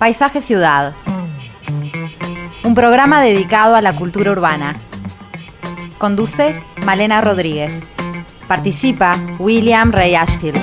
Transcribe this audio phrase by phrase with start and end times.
[0.00, 0.94] Paisaje Ciudad.
[2.64, 4.78] Un programa dedicado a la cultura urbana.
[5.98, 7.82] Conduce Malena Rodríguez.
[8.48, 10.58] Participa William Ray Ashfield.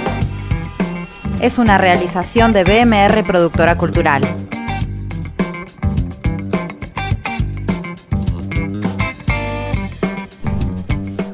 [1.39, 4.23] Es una realización de BMR Productora Cultural.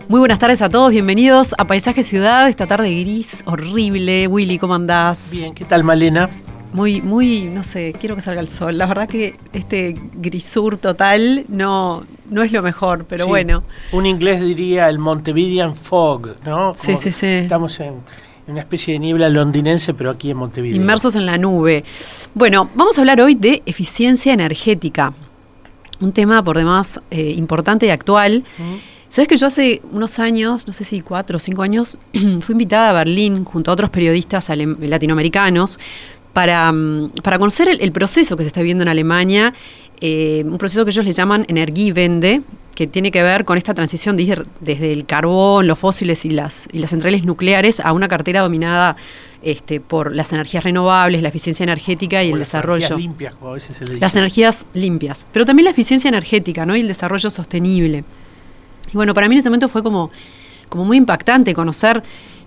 [0.10, 4.28] Muy buenas tardes a todos, bienvenidos a Paisaje Ciudad, esta tarde gris, horrible.
[4.28, 5.30] Willy, ¿cómo andás?
[5.32, 6.30] Bien, ¿qué tal Malena?
[6.74, 8.78] Muy, muy, no sé, quiero que salga el sol.
[8.78, 13.64] La verdad que este grisur total no, no es lo mejor, pero Sí, bueno.
[13.92, 16.74] Un inglés diría el Montevidean Fog, ¿no?
[16.74, 17.28] Sí, sí, sí.
[17.28, 18.02] Estamos en,
[18.48, 20.76] una especie de niebla londinense, pero aquí en Montevideo.
[20.76, 21.84] Inmersos en la nube.
[22.34, 25.14] Bueno, vamos a hablar hoy de eficiencia energética.
[26.02, 28.44] Un tema por demás eh, importante y actual.
[28.58, 28.94] Mm.
[29.10, 32.00] Sabes que yo hace unos años, no sé si cuatro o cinco años,
[32.42, 35.80] fui invitada a Berlín junto a otros periodistas latinoamericanos
[36.34, 39.54] para, mm, para conocer el, el proceso que se está viviendo en Alemania,
[40.02, 42.42] eh, un proceso que ellos le llaman Energiewende,
[42.76, 46.68] que tiene que ver con esta transición desde, desde el carbón, los fósiles y las,
[46.72, 48.96] y las centrales nucleares a una cartera dominada
[49.44, 52.86] este, por las energías renovables, la eficiencia energética y O el las desarrollo.
[52.88, 54.02] energías limpias, como a veces se le dice.
[54.02, 56.76] Las energías limpias, pero también la eficiencia energética ¿no?
[56.76, 58.04] y el desarrollo sostenible.
[58.92, 60.12] Y bueno, para mí en ese momento fue como,
[60.70, 62.02] como muy impactante conocer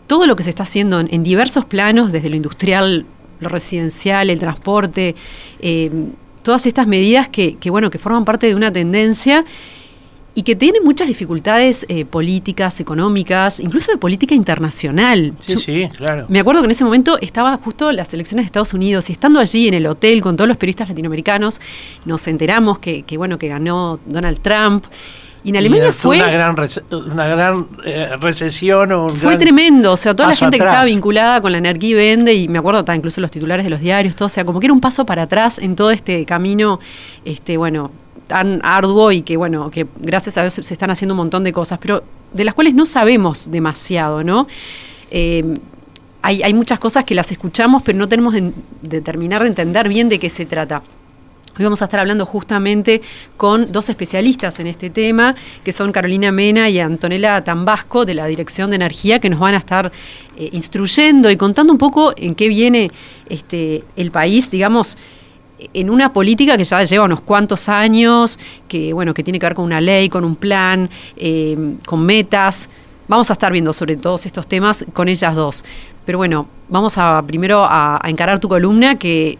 [0.07, 3.07] todo lo que se está haciendo en, en diversos planos, desde lo industrial,
[3.41, 5.15] lo residencial, el transporte,
[5.61, 5.91] eh,
[6.43, 9.45] todas estas medidas que, que, bueno, que forman parte de una tendencia
[10.39, 15.33] y que tienen muchas dificultades eh, políticas, económicas, incluso de política internacional.
[15.41, 16.27] Sí, Yo- sí, claro.
[16.29, 19.41] me acuerdo que en ese momento estaba justo las elecciones de Estados Unidos y estando
[19.41, 21.61] allí en el hotel con todos los periodistas latinoamericanos,
[22.05, 24.85] nos enteramos que, que, bueno que ganó Donald Trump.
[25.47, 26.57] Y en Alemania Y fue, una gran,
[26.91, 29.93] una gran eh, recesión o un fue gran- tremendo.
[29.93, 32.81] O sea, toda la gente que estaba vinculada con la energía vende, y me acuerdo
[32.81, 35.07] hasta incluso los titulares de los diarios, todo, o sea, como que era un paso
[35.07, 36.81] para atrás en todo este camino,
[37.25, 37.93] este, bueno,
[38.27, 41.53] tan arduo y que, bueno, que gracias a Dios se están haciendo un montón de
[41.53, 42.03] cosas, pero
[42.33, 44.49] de las cuales no sabemos demasiado, ¿no?
[45.13, 45.45] Eh,
[46.23, 48.51] hay, hay muchas cosas que las escuchamos, pero no tenemos de,
[48.83, 50.83] de terminar de entender bien de qué se trata.
[51.59, 53.01] Hoy vamos a estar hablando justamente
[53.39, 55.35] con dos especialistas en este tema,
[55.65, 59.55] que son Carolina Mena y Antonella Tambasco de la Dirección de Energía, que nos van
[59.55, 59.91] a estar
[60.37, 62.91] eh, instruyendo y contando un poco en qué viene
[63.31, 64.99] este, el país, digamos,
[65.73, 68.39] en una política que ya lleva unos cuantos años,
[68.69, 71.57] que bueno, que tiene que ver con una ley, con un plan, eh,
[71.87, 72.69] con metas.
[73.09, 75.65] Vamos a estar viendo sobre todos estos temas con ellas dos.
[76.05, 79.39] Pero bueno, vamos a primero a, a encarar tu columna que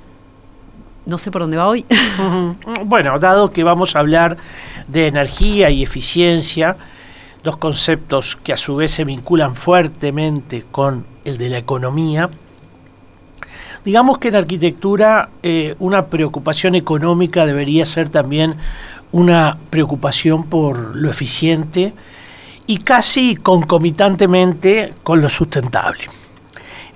[1.07, 1.85] no sé por dónde va hoy.
[2.85, 4.37] Bueno, dado que vamos a hablar
[4.89, 6.77] de energía y eficiencia,
[7.43, 12.29] dos conceptos que a su vez se vinculan fuertemente con el de la economía,
[13.85, 18.57] digamos que en arquitectura eh, una preocupación económica debería ser también
[19.13, 21.95] una preocupación por lo eficiente
[22.67, 26.07] y casi concomitantemente con lo sustentable.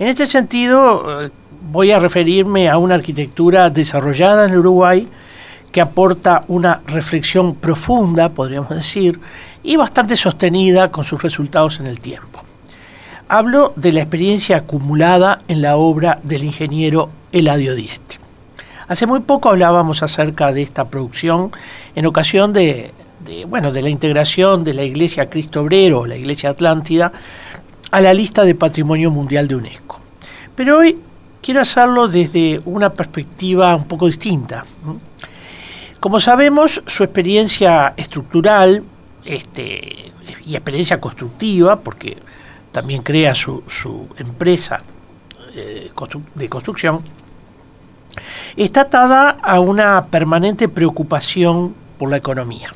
[0.01, 5.09] En este sentido, eh, voy a referirme a una arquitectura desarrollada en Uruguay
[5.73, 9.21] que aporta una reflexión profunda, podríamos decir,
[9.63, 12.43] y bastante sostenida con sus resultados en el tiempo.
[13.29, 18.19] Hablo de la experiencia acumulada en la obra del ingeniero Eladio Dieste.
[18.89, 21.53] Hace muy poco hablábamos acerca de esta producción
[21.95, 22.93] en ocasión de,
[23.47, 27.13] bueno, de la integración de la Iglesia Cristo Obrero, la Iglesia Atlántida,
[27.93, 30.01] a la lista de Patrimonio Mundial de UNESCO.
[30.57, 30.99] Pero hoy
[31.43, 34.65] quiero hacerlo desde una perspectiva un poco distinta.
[35.99, 38.83] Como sabemos, su experiencia estructural
[39.25, 40.13] este,
[40.47, 42.17] y experiencia constructiva, porque
[42.73, 43.63] también crea su,
[44.17, 44.83] empresa
[45.55, 45.91] eh,
[46.35, 47.03] de construcción,
[48.57, 52.73] está atada a una permanente preocupación por la economía.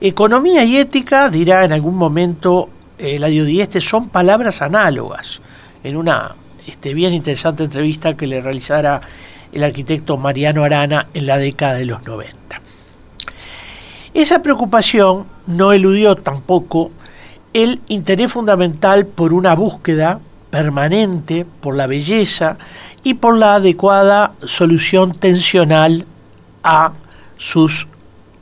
[0.00, 5.40] Economía y ética, dirá en algún momento el Dieste, son palabras análogas.
[5.82, 6.34] En una
[6.66, 9.00] este, bien interesante entrevista que le realizara
[9.52, 12.60] el arquitecto Mariano Arana en la década de los 90.
[14.14, 16.90] Esa preocupación no eludió tampoco
[17.52, 20.20] el interés fundamental por una búsqueda
[20.50, 22.56] permanente por la belleza
[23.02, 26.06] y por la adecuada solución tensional
[26.62, 26.92] a
[27.36, 27.88] sus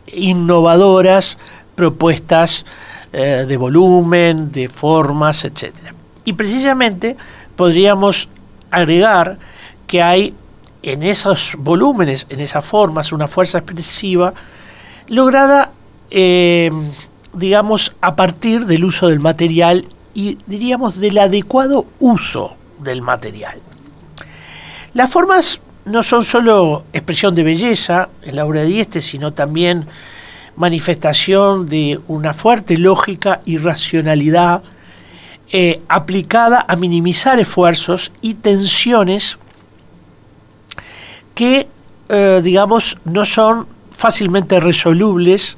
[0.06, 1.38] innovadoras
[1.74, 2.64] propuestas
[3.12, 5.72] eh, de volumen, de formas, etc.
[6.24, 7.16] Y precisamente
[7.56, 8.28] podríamos
[8.70, 9.38] agregar
[9.86, 10.34] que hay
[10.82, 14.34] en esos volúmenes, en esas formas, una fuerza expresiva
[15.08, 15.72] lograda,
[16.10, 16.70] eh,
[17.32, 23.60] digamos, a partir del uso del material y diríamos del adecuado uso del material.
[24.92, 29.86] Las formas no son solo expresión de belleza en la obra de Dieste, sino también
[30.56, 34.62] manifestación de una fuerte lógica y racionalidad
[35.56, 39.38] eh, aplicada a minimizar esfuerzos y tensiones
[41.32, 41.68] que,
[42.08, 45.56] eh, digamos, no son fácilmente resolubles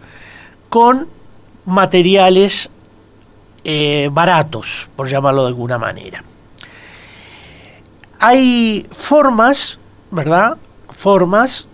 [0.68, 1.08] con
[1.64, 2.68] materiales
[3.64, 6.22] eh, baratos, por llamarlo de alguna manera.
[8.18, 9.78] Hay formas,
[10.10, 10.58] ¿verdad?
[10.90, 11.66] Formas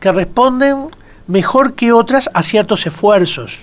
[0.00, 0.88] que responden
[1.28, 3.60] mejor que otras a ciertos esfuerzos.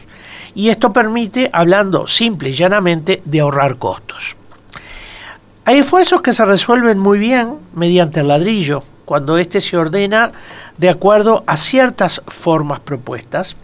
[0.56, 4.38] Y esto permite, hablando simple y llanamente, de ahorrar costos.
[5.66, 10.32] Hay esfuerzos que se resuelven muy bien mediante el ladrillo, cuando éste se ordena
[10.78, 13.56] de acuerdo a ciertas formas propuestas.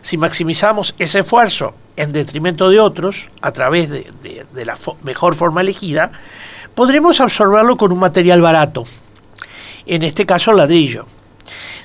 [0.00, 6.12] Si maximizamos ese esfuerzo en detrimento de otros, a través de, la mejor forma elegida,
[6.74, 8.84] podremos absorberlo con un material barato,
[9.86, 11.06] en este caso ladrillo.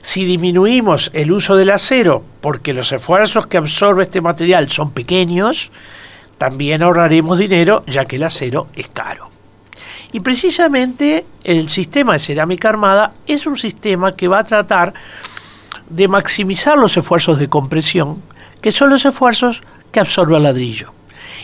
[0.08, 5.70] Si disminuimos el uso del acero porque los esfuerzos que absorbe este material son pequeños,
[6.38, 9.30] también ahorraremos dinero ya que el acero es caro.
[10.14, 14.94] Y precisamente el sistema de cerámica armada es un sistema que va a tratar
[15.90, 18.24] de maximizar los esfuerzos de compresión,
[18.62, 19.62] que son los esfuerzos
[19.92, 20.94] que absorbe el ladrillo,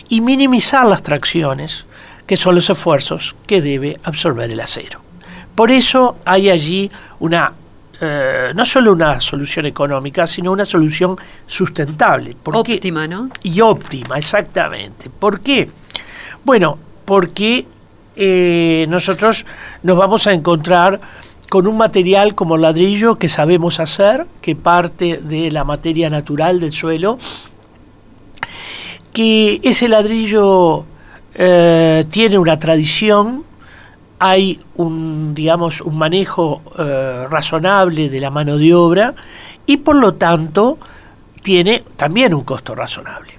[0.08, 1.84] y minimizar las tracciones,
[2.26, 5.02] que son los esfuerzos que debe absorber el acero.
[5.54, 6.90] Por eso hay allí
[7.20, 7.52] una
[8.00, 12.36] eh, no solo una solución económica, sino una solución sustentable.
[12.44, 13.30] óptima, ¿no?
[13.42, 15.10] Y óptima, exactamente.
[15.10, 15.68] ¿Por qué?
[16.44, 17.66] Bueno, porque
[18.16, 19.44] eh, nosotros
[19.82, 21.00] nos vamos a encontrar
[21.48, 26.72] con un material como ladrillo que sabemos hacer, que parte de la materia natural del
[26.72, 27.18] suelo,
[29.12, 30.84] que ese ladrillo
[31.34, 33.44] eh, tiene una tradición,
[34.18, 39.14] hay un, digamos, un manejo eh, razonable de la mano de obra
[39.66, 40.78] y por lo tanto
[41.42, 43.34] tiene también un costo razonable.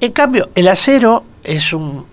[0.00, 2.06] En cambio, el acero es un,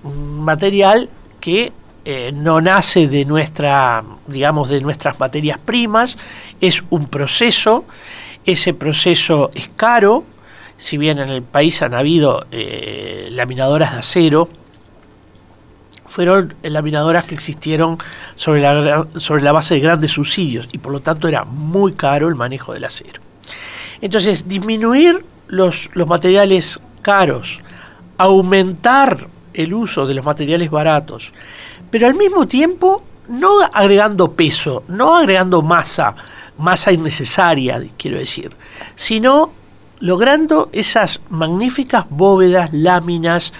[0.43, 1.71] material que
[2.03, 6.17] eh, no nace de nuestra, digamos, de nuestras materias primas,
[6.59, 7.85] es un proceso,
[8.45, 10.23] ese proceso es caro,
[10.77, 14.49] si bien en el país han habido eh, laminadoras de acero,
[16.07, 17.97] fueron laminadoras que existieron
[18.35, 22.27] sobre la, sobre la base de grandes subsidios y por lo tanto era muy caro
[22.27, 23.21] el manejo del acero.
[24.01, 27.61] Entonces, disminuir los, los materiales caros,
[28.17, 31.31] aumentar el uso de los materiales baratos,
[31.89, 36.15] pero al mismo tiempo no agregando peso, no agregando masa,
[36.57, 38.51] masa innecesaria, quiero decir,
[38.95, 39.51] sino
[39.99, 43.53] logrando esas magníficas bóvedas, láminas,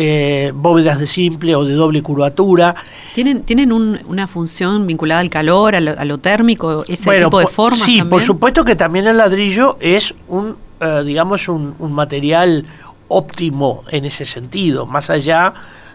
[0.00, 2.72] eh, bóvedas de simple o de doble curvatura.
[3.14, 7.80] ¿Tienen, tienen una función vinculada al calor, a lo, térmico, ese tipo de formas?
[7.80, 12.64] Sí, por supuesto que también el ladrillo es un, eh, digamos, un, material
[13.08, 15.52] óptimo en ese sentido, más allá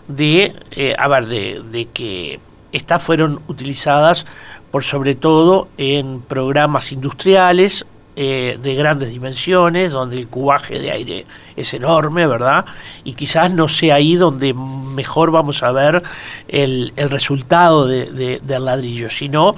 [0.09, 2.41] de, eh, a ver, de, de que
[2.73, 4.25] estas fueron utilizadas
[4.69, 7.85] por sobre todo en programas industriales
[8.15, 11.25] eh, de grandes dimensiones, donde el cubaje de aire
[11.56, 12.63] es enorme, ¿verdad?
[13.04, 16.04] Y quizás no sea ahí donde mejor vamos a ver
[16.48, 19.56] el, resultado de, del ladrillo, sino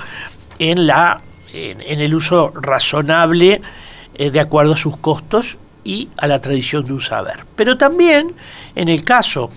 [0.57, 1.19] en, la,
[1.51, 3.61] en, el uso razonable
[4.13, 7.45] eh, de acuerdo a sus costos y a la tradición de un saber.
[7.57, 8.33] Pero también
[8.73, 9.49] en el caso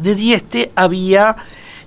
[0.00, 1.36] de Dieste había,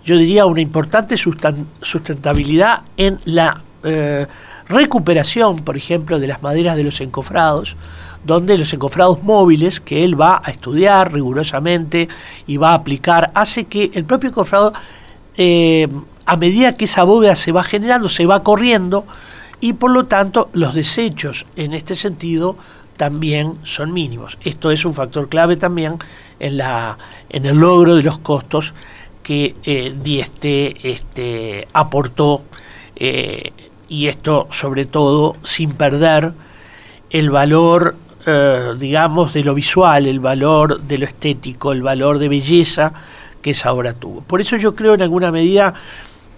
[0.06, 4.26] yo diría, una importante sustentabilidad en la eh,
[4.68, 7.76] recuperación, por ejemplo, de las maderas de los encofrados,
[8.24, 12.08] donde los encofrados móviles que él va a estudiar rigurosamente
[12.48, 14.74] y va a aplicar, hace que el propio encofrado,
[15.38, 15.88] eh,
[16.26, 19.06] a medida que esa bóveda se va generando, se va corriendo
[19.60, 22.56] y por lo tanto los desechos en este sentido
[22.98, 24.38] también son mínimos.
[24.44, 25.98] Esto es un factor clave también
[26.40, 26.98] en, la,
[27.30, 28.74] en el logro de los costos
[29.22, 32.44] que eh, Dieste este, aportó
[32.96, 33.52] eh,
[33.94, 36.34] y esto sobre todo sin perder
[37.12, 37.96] el valor,
[38.26, 42.92] eh, digamos, de lo visual, el valor de lo estético, el valor de belleza
[43.40, 44.22] que esa obra tuvo.
[44.22, 45.76] Por eso yo creo en alguna medida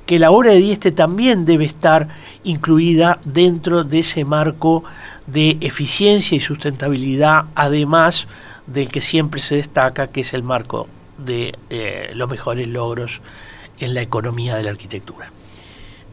[0.06, 2.10] que la obra de Dieste también debe estar
[2.44, 4.84] incluida dentro de ese marco
[5.26, 8.28] de eficiencia y sustentabilidad, además
[8.68, 13.22] del que siempre se destaca, que es el marco de eh, los mejores logros
[13.80, 15.32] en la economía de la arquitectura.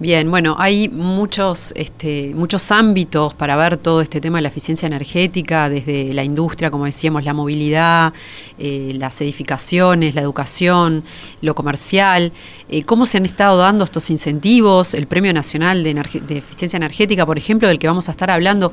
[0.03, 4.89] Bien, bueno, hay muchos, este, muchos ámbitos para ver todo este tema de la eficiencia
[4.89, 8.13] energética, desde la industria, como decíamos, la movilidad,
[8.59, 11.05] eh, las edificaciones, la educación,
[11.41, 12.33] lo comercial,
[12.69, 15.93] eh, cómo se han estado dando estos incentivos, el Premio Nacional de,
[16.31, 18.73] Eficiencia Energética, por ejemplo, del que vamos a estar hablando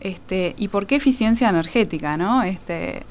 [0.00, 2.16] Este, ¿Y por qué eficiencia energética?
[2.16, 2.42] ¿no?
[2.42, 3.02] Este,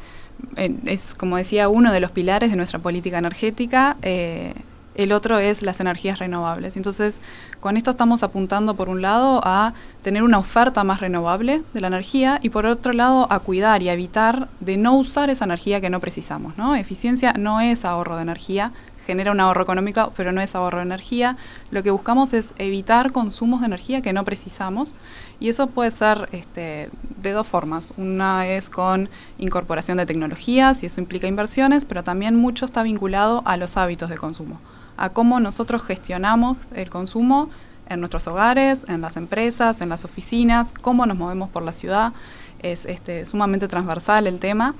[0.85, 3.97] es, como decía, uno de los pilares de nuestra política energética.
[4.01, 4.53] Eh,
[4.95, 6.77] el otro es las energías renovables.
[6.77, 7.19] Entonces,
[7.59, 11.87] con esto estamos apuntando, por un lado, a tener una oferta más renovable de la
[11.87, 15.89] energía y, por otro lado, a cuidar y evitar de no usar esa energía que
[15.89, 16.57] no precisamos.
[16.57, 16.75] ¿no?
[16.75, 18.71] Eficiencia no es ahorro de energía,
[19.05, 21.37] genera un ahorro económico, pero no es ahorro de energía.
[21.71, 24.93] Lo que buscamos es evitar consumos de energía que no precisamos
[25.39, 26.89] y eso puede ser este,
[27.21, 27.91] de dos formas.
[27.97, 29.09] Una es con
[29.39, 34.09] incorporación de tecnologías y eso implica inversiones, pero también mucho está vinculado a los hábitos
[34.09, 34.59] de consumo
[34.97, 37.49] a cómo nosotros gestionamos el consumo
[37.89, 42.13] en nuestros hogares, en las empresas, en las oficinas, cómo nos movemos por la ciudad.
[42.59, 44.75] Es este, sumamente transversal el tema.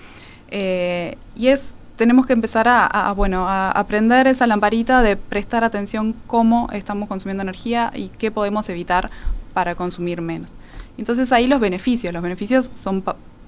[0.50, 6.16] Eh, y es tenemos que empezar a, bueno, a aprender esa lamparita de prestar atención
[6.28, 9.12] cómo estamos consumiendo energía y qué podemos evitar
[9.54, 10.54] para consumir menos.
[10.98, 13.04] Entonces ahí los beneficios, los beneficios son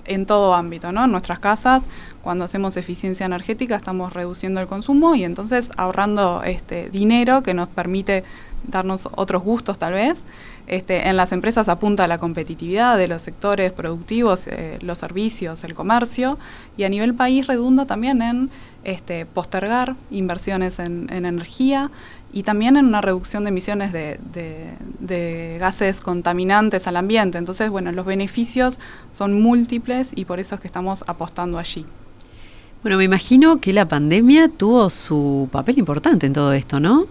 [0.06, 1.06] en todo ámbito, ¿no?
[1.06, 1.84] En nuestras casas,
[2.22, 7.68] cuando hacemos eficiencia energética, estamos reduciendo el consumo y entonces ahorrando este dinero que nos
[7.70, 8.24] permite
[8.68, 10.26] darnos otros gustos tal vez.
[10.68, 15.64] Este, en las empresas apunta a la competitividad de los sectores productivos, eh, los servicios,
[15.64, 16.40] el comercio,
[16.76, 18.50] y a nivel país redunda también en
[18.84, 21.92] este, postergar inversiones en, energía
[22.36, 27.38] y también en una reducción de emisiones de, gases contaminantes al ambiente.
[27.38, 28.78] Entonces, bueno, los beneficios
[29.10, 31.86] son múltiples y por eso es que estamos apostando allí.
[32.84, 37.08] Bueno, me imagino que la pandemia tuvo su papel importante en todo esto, ¿no?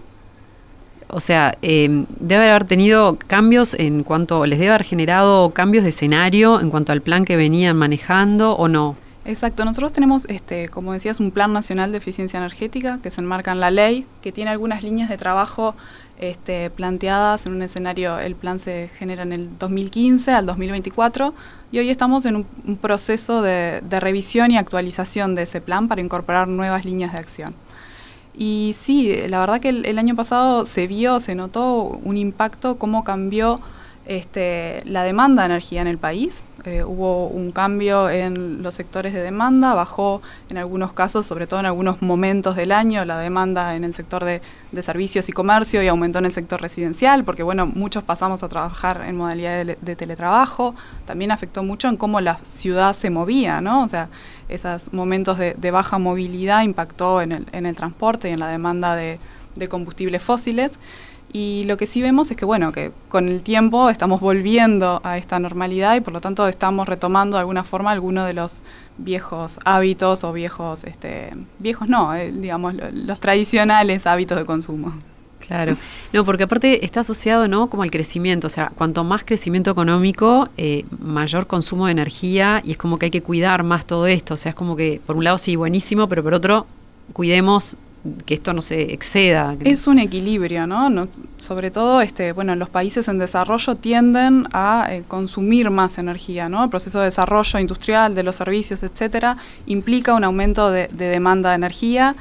[1.07, 5.89] O sea, eh, debe haber tenido cambios en cuanto, les debe haber generado cambios de
[5.89, 8.95] escenario en cuanto al plan que venían manejando o no.
[9.27, 13.51] Exacto, nosotros tenemos, este, como decías, un plan nacional de eficiencia energética que se enmarca
[13.51, 15.73] en la ley, que tiene algunas líneas de trabajo
[16.19, 21.33] este, planteadas en un escenario, el plan se genera en el 2015 al 2024
[21.71, 26.47] y hoy estamos en un, proceso de, revisión y actualización de ese plan para incorporar
[26.47, 27.55] nuevas líneas de acción.
[28.37, 33.03] Y sí, la verdad que el año pasado se vio, se notó un impacto, cómo
[33.03, 33.59] cambió
[34.05, 36.43] este, la demanda de energía en el país.
[36.63, 41.59] Eh, hubo un cambio en los sectores de demanda, bajó en algunos casos, sobre todo
[41.59, 44.41] en algunos momentos del año, la demanda en el sector de,
[44.81, 49.03] servicios y comercio y aumentó en el sector residencial, porque bueno, muchos pasamos a trabajar
[49.05, 50.75] en modalidad de, teletrabajo.
[51.05, 53.83] También afectó mucho en cómo la ciudad se movía, ¿no?
[53.83, 54.09] O sea,
[54.49, 58.95] esos momentos de, baja movilidad impactó en el, en el transporte y en la demanda
[58.95, 59.19] de
[59.69, 60.79] combustibles fósiles.
[61.37, 65.17] Y lo que sí vemos es que, bueno, que con el tiempo estamos volviendo a
[65.17, 68.61] esta normalidad y por lo tanto estamos retomando de alguna forma algunos de los
[68.97, 74.93] viejos hábitos o viejos, este, viejos no, eh, digamos, los tradicionales hábitos de consumo.
[75.39, 75.75] Claro,
[76.13, 77.69] no, porque aparte está asociado, ¿no?
[77.69, 82.71] Como al crecimiento, o sea, cuanto más crecimiento económico, eh, mayor consumo de energía y
[82.71, 85.17] es como que hay que cuidar más todo esto, o sea, es como que por
[85.17, 86.65] un lado sí, buenísimo, pero por otro,
[87.11, 87.75] cuidemos
[88.25, 89.55] que esto no se exceda.
[89.63, 91.07] Es un equilibrio, ¿no?
[91.37, 96.63] sobre todo, este, bueno, los países en desarrollo tienden a eh, consumir más energía, ¿no?
[96.63, 101.55] El proceso de desarrollo industrial de los servicios, etcétera, implica un aumento de demanda de
[101.55, 102.15] energía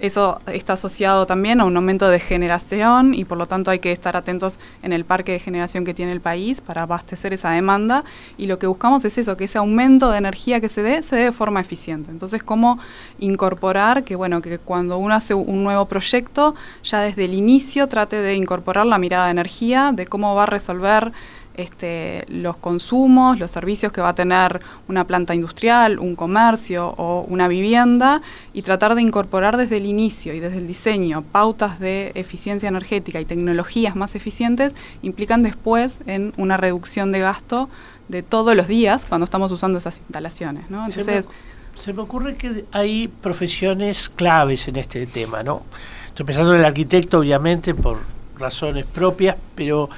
[0.00, 3.92] eso está asociado también a un aumento de generación y por lo tanto hay que
[3.92, 8.04] estar atentos en el parque de generación que tiene el país para abastecer esa demanda
[8.36, 11.16] y lo que buscamos es eso, que ese aumento de energía que se dé, se
[11.16, 12.10] dé de forma eficiente.
[12.10, 12.78] Entonces, cómo
[13.18, 18.16] incorporar que, bueno, que cuando uno hace un nuevo proyecto, ya desde el inicio trate
[18.16, 21.12] de incorporar la mirada de energía, de cómo va a resolver
[21.54, 27.22] este, los consumos, los servicios que va a tener una planta industrial, un comercio o
[27.28, 32.12] una vivienda y tratar de incorporar desde el inicio y desde el diseño pautas de
[32.14, 37.68] eficiencia energética y tecnologías más eficientes implican después en una reducción de gasto
[38.08, 40.64] de todos los días cuando estamos usando esas instalaciones.
[40.68, 41.28] Entonces,
[41.74, 45.62] se me, ocurre que hay profesiones claves en este tema, ¿no?
[46.06, 47.98] Estoy pensando en el arquitecto, obviamente, por
[48.38, 49.88] razones propias, pero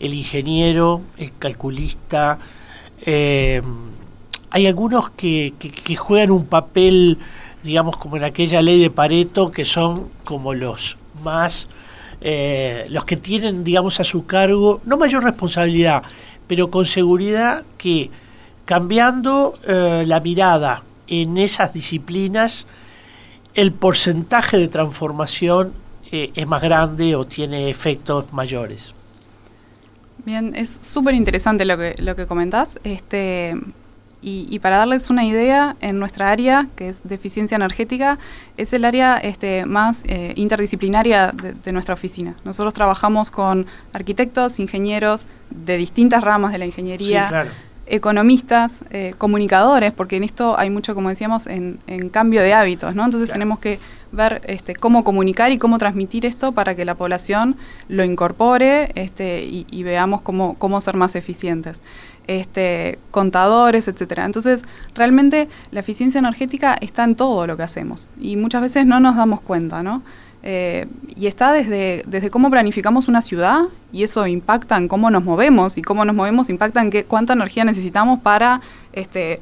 [0.00, 2.38] el ingeniero, el calculista.
[3.02, 3.62] Eh,
[4.50, 5.52] hay algunos que,
[5.96, 7.18] juegan un papel,
[7.62, 11.68] digamos, como en aquella ley de Pareto, que son como los más,
[12.20, 16.02] eh, los que tienen, digamos, a su cargo, no mayor responsabilidad,
[16.46, 18.10] pero con seguridad que
[18.64, 22.66] cambiando eh, la mirada en esas disciplinas,
[23.54, 25.72] el porcentaje de transformación
[26.10, 28.94] es más grande o tiene efectos mayores.
[30.24, 32.78] Bien, es súper interesante lo que, lo que comentás.
[32.84, 33.54] Este,
[34.20, 38.18] y, para darles una idea, en nuestra área, que es de eficiencia energética,
[38.56, 42.34] es el área este, más eh, interdisciplinaria de, nuestra oficina.
[42.44, 47.46] Nosotros trabajamos con arquitectos, ingenieros de distintas ramas de la ingeniería,
[47.90, 51.78] economistas, eh, comunicadores, porque en esto hay mucho, como decíamos, en,
[52.10, 53.04] cambio de hábitos, ¿no?
[53.04, 53.78] Entonces tenemos que
[54.12, 57.56] ver este, cómo comunicar y cómo transmitir esto para que la población
[57.88, 61.80] lo incorpore este, y, veamos cómo, cómo ser más eficientes.
[62.26, 64.26] Este, contadores, etcétera.
[64.26, 64.62] Entonces,
[64.94, 69.16] realmente la eficiencia energética está en todo lo que hacemos y muchas veces no nos
[69.16, 70.02] damos cuenta, ¿no?
[70.42, 75.24] Eh, y está desde, desde cómo planificamos una ciudad y eso impacta en cómo nos
[75.24, 78.60] movemos y cómo nos movemos impacta en qué, cuánta energía necesitamos para
[78.92, 79.40] este,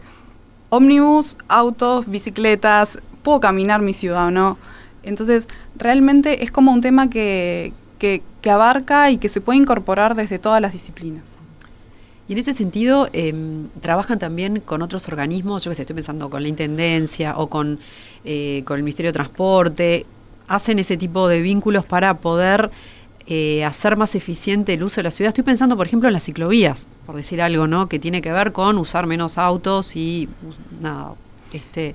[0.70, 4.58] ómnibus, autos, bicicletas, puedo caminar mi ciudad o no.
[5.02, 10.38] Entonces, realmente es como un tema que, que, abarca y que se puede incorporar desde
[10.38, 11.40] todas las disciplinas.
[12.28, 16.30] Y en ese sentido, em, trabajan también con otros organismos, yo que sé, estoy pensando
[16.30, 17.80] con la Intendencia o con,
[18.24, 20.06] eh, con el Ministerio de Transporte,
[20.48, 22.70] hacen ese tipo de vínculos para poder
[23.26, 25.28] eh, hacer más eficiente el uso de la ciudad.
[25.28, 27.88] Estoy pensando, por ejemplo, en las ciclovías, por decir algo, ¿no?
[27.88, 30.28] Que tiene que ver con usar menos autos y
[30.80, 31.14] nada,
[31.52, 31.94] este.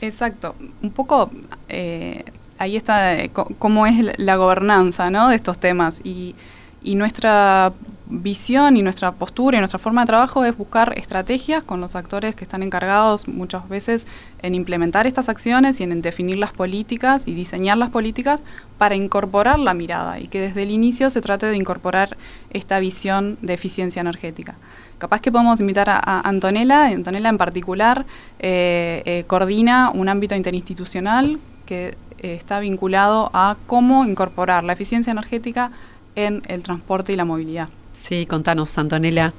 [0.00, 0.56] Exacto.
[0.82, 1.30] Un poco
[1.68, 2.24] eh,
[2.58, 5.28] ahí está eh, cómo es la gobernanza, ¿no?
[5.28, 6.34] De estos temas y,
[6.82, 7.72] y nuestra
[8.12, 12.34] visión y nuestra postura y nuestra forma de trabajo es buscar estrategias con los actores
[12.34, 14.06] que están encargados muchas veces
[14.42, 18.44] en implementar estas acciones y en definir las políticas y diseñar las políticas
[18.76, 22.16] para incorporar la mirada y que desde el inicio se trate de incorporar
[22.50, 24.56] esta visión de eficiencia energética.
[24.98, 28.04] Capaz que podemos invitar a, Antonella, Antonella en particular
[28.38, 35.10] eh, eh, coordina un ámbito interinstitucional que eh, está vinculado a cómo incorporar la eficiencia
[35.10, 35.72] energética
[36.14, 37.68] en el transporte y la movilidad.
[38.02, 39.32] Sí, contanos, Antonella.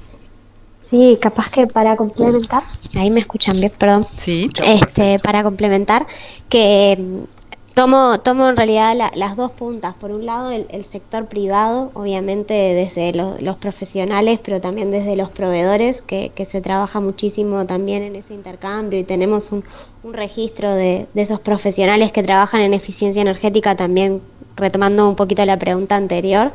[0.80, 2.62] Sí, capaz que para complementar,
[2.96, 4.06] ahí me escuchan bien, perdón.
[4.16, 4.48] Sí.
[4.64, 6.06] Este, para complementar,
[6.48, 9.94] que mm, tomo, tomo en realidad las dos puntas.
[9.96, 16.00] Por un lado, el, sector privado, obviamente desde los profesionales, pero también desde los proveedores,
[16.00, 19.62] que, se trabaja muchísimo también en ese intercambio y tenemos un,
[20.04, 24.22] un registro de, de esos profesionales que trabajan en eficiencia energética también,
[24.56, 26.52] retomando un poquito la pregunta anterior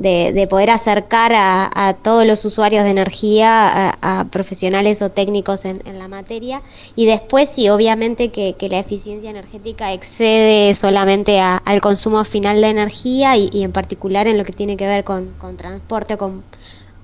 [0.00, 6.08] de, poder acercar a, todos los usuarios de energía, a, profesionales o técnicos en, la
[6.08, 6.62] materia,
[6.94, 13.36] y después sí, obviamente que, la eficiencia energética excede solamente al consumo final de energía
[13.36, 16.44] y, en particular en lo que tiene que ver con, transporte con,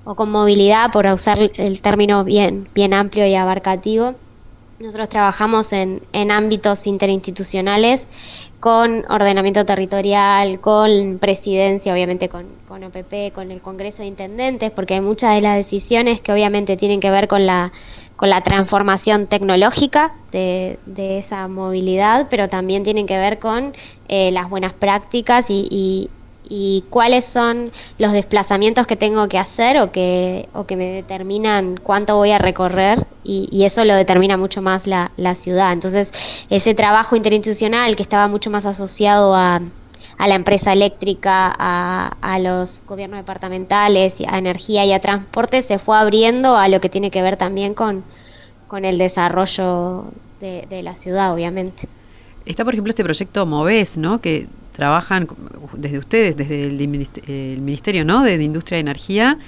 [0.05, 4.15] o con movilidad, por usar el término bien, bien amplio y abarcativo.
[4.79, 8.07] Nosotros trabajamos en, en ámbitos interinstitucionales
[8.65, 14.95] con ordenamiento territorial, con presidencia, obviamente con, con OPP, con el Congreso de Intendentes, porque
[14.95, 17.73] hay muchas de las decisiones que obviamente tienen que ver con la,
[18.17, 23.75] con la transformación tecnológica de, esa movilidad, pero también tienen que ver con
[24.09, 26.09] eh, las buenas prácticas y, y
[26.91, 32.17] cuáles son los desplazamientos que tengo que hacer o que, o que me determinan cuánto
[32.17, 35.73] voy a recorrer y, eso lo determina mucho más la, la, ciudad.
[35.73, 36.13] Entonces,
[36.51, 39.63] ese trabajo interinstitucional que estaba mucho más asociado a,
[40.19, 45.79] a la empresa eléctrica, a, a, los gobiernos departamentales, a energía y a transporte, se
[45.79, 48.05] fue abriendo a lo que tiene que ver también con,
[48.69, 50.05] con el desarrollo
[50.41, 51.89] de, de la ciudad, obviamente.
[52.45, 54.21] Está, por ejemplo, este proyecto MOVES, ¿no?
[54.21, 55.29] que trabajan
[55.73, 56.89] desde ustedes, desde el,
[57.61, 58.23] Ministerio ¿no?
[58.25, 59.39] de, Industria y Energía,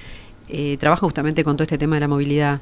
[0.49, 2.61] eh, trabaja justamente con todo este tema de la movilidad.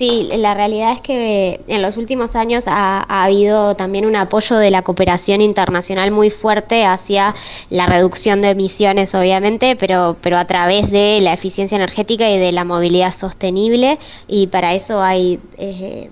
[0.00, 4.70] Sí, la realidad es que en los últimos años ha, habido también un apoyo de
[4.70, 7.34] la cooperación internacional muy fuerte hacia
[7.68, 12.50] la reducción de emisiones, obviamente, pero, pero a través de la eficiencia energética y de
[12.50, 13.98] la movilidad sostenible.
[14.26, 16.08] Y para eso hay eh,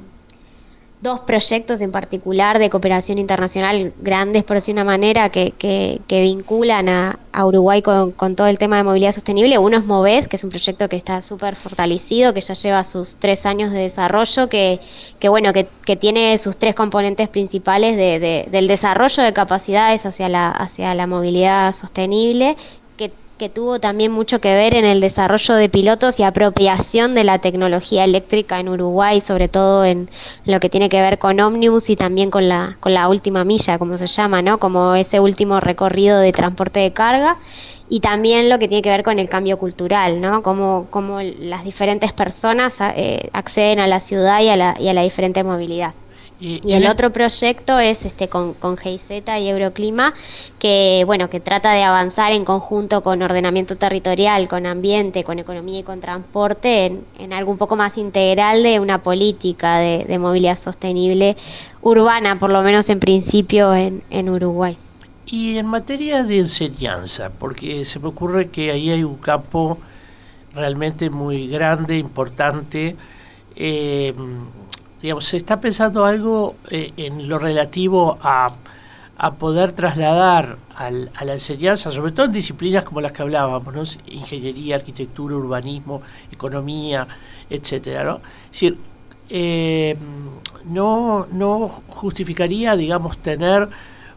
[1.01, 6.89] dos proyectos en particular de cooperación internacional grandes, por decir una manera, que, que, vinculan
[6.89, 9.59] a, Uruguay con, todo el tema de movilidad sostenible.
[9.59, 13.15] Uno es MOVES, que es un proyecto que está súper fortalecido, que ya lleva sus
[13.15, 14.81] tres años de desarrollo, que,
[15.21, 20.51] que bueno, que, tiene sus tres componentes principales de, del desarrollo de capacidades hacia la,
[20.51, 22.57] hacia la movilidad sostenible
[23.39, 27.39] que tuvo también mucho que ver en el desarrollo de pilotos y apropiación de la
[27.39, 30.11] tecnología eléctrica en Uruguay, sobre todo en
[30.45, 33.79] lo que tiene que ver con ómnibus y también con la, con la última milla,
[33.79, 34.59] como se llama, ¿no?
[34.59, 37.39] Como ese último recorrido de transporte de carga
[37.89, 40.43] y también lo que tiene que ver con el cambio cultural, ¿no?
[40.43, 44.95] Cómo, cómo las diferentes personas eh, acceden a la ciudad y a la, y a
[44.95, 45.95] la diferente movilidad.
[46.41, 50.15] Y, el otro proyecto es este con, con GIZ y Euroclima,
[50.61, 55.81] que bueno, que trata de avanzar en conjunto con ordenamiento territorial, con ambiente, con economía
[55.81, 61.37] y con transporte, en, algo un poco más integral de una política de, movilidad sostenible
[61.83, 64.79] urbana, por lo menos en principio en, en Uruguay.
[65.27, 69.79] Y en materia de enseñanza, porque se me ocurre que ahí hay un campo
[70.55, 72.97] realmente muy grande, importante.
[73.57, 74.15] Eh,
[75.03, 78.49] digamos, se está pensando algo eh, en lo relativo a,
[79.17, 83.75] a poder trasladar al, a la enseñanza, sobre todo en disciplinas como las que hablábamos,
[83.75, 83.83] ¿no?
[84.07, 87.07] ingeniería, arquitectura, urbanismo, economía,
[87.51, 88.21] etcétera, ¿no?
[88.51, 88.77] Decir,
[89.29, 89.97] eh,
[90.65, 93.69] no, no justificaría, digamos, tener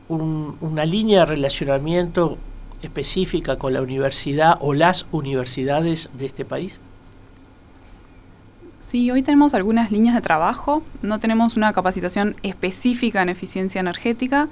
[0.10, 2.38] una línea de relacionamiento
[2.82, 6.80] específica con la universidad o las universidades de este país?
[8.92, 14.50] Sí, hoy tenemos algunas líneas de trabajo, no tenemos una capacitación específica en eficiencia energética,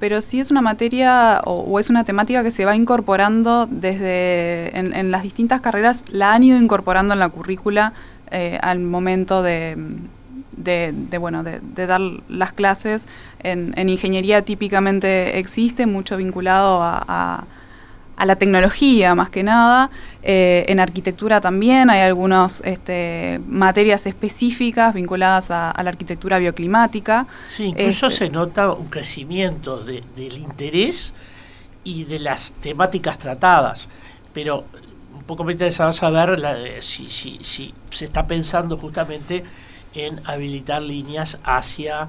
[0.00, 5.10] pero sí es una materia o, es una temática que se va incorporando desde en,
[5.10, 7.92] las distintas carreras, la han ido incorporando en la currícula
[8.30, 9.76] eh, al momento de,
[11.20, 13.06] bueno, de, dar las clases.
[13.40, 17.44] En, ingeniería típicamente existe mucho vinculado a
[18.16, 19.90] a la tecnología más que nada.
[20.26, 27.26] Eh, en arquitectura también hay algunas este, materias específicas vinculadas a, la arquitectura bioclimática.
[27.50, 31.12] Sí, incluso este se nota un crecimiento del interés
[31.84, 33.88] y de las temáticas tratadas.
[34.32, 34.64] Pero
[35.14, 39.44] un poco me interesaba saber eh, si, si, si se está pensando justamente
[39.92, 42.08] en habilitar líneas hacia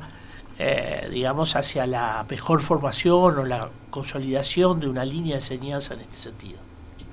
[0.57, 5.99] eh, digamos, hacia la mejor formación o la consolidación de una línea de enseñanza en
[5.99, 6.64] este sentido.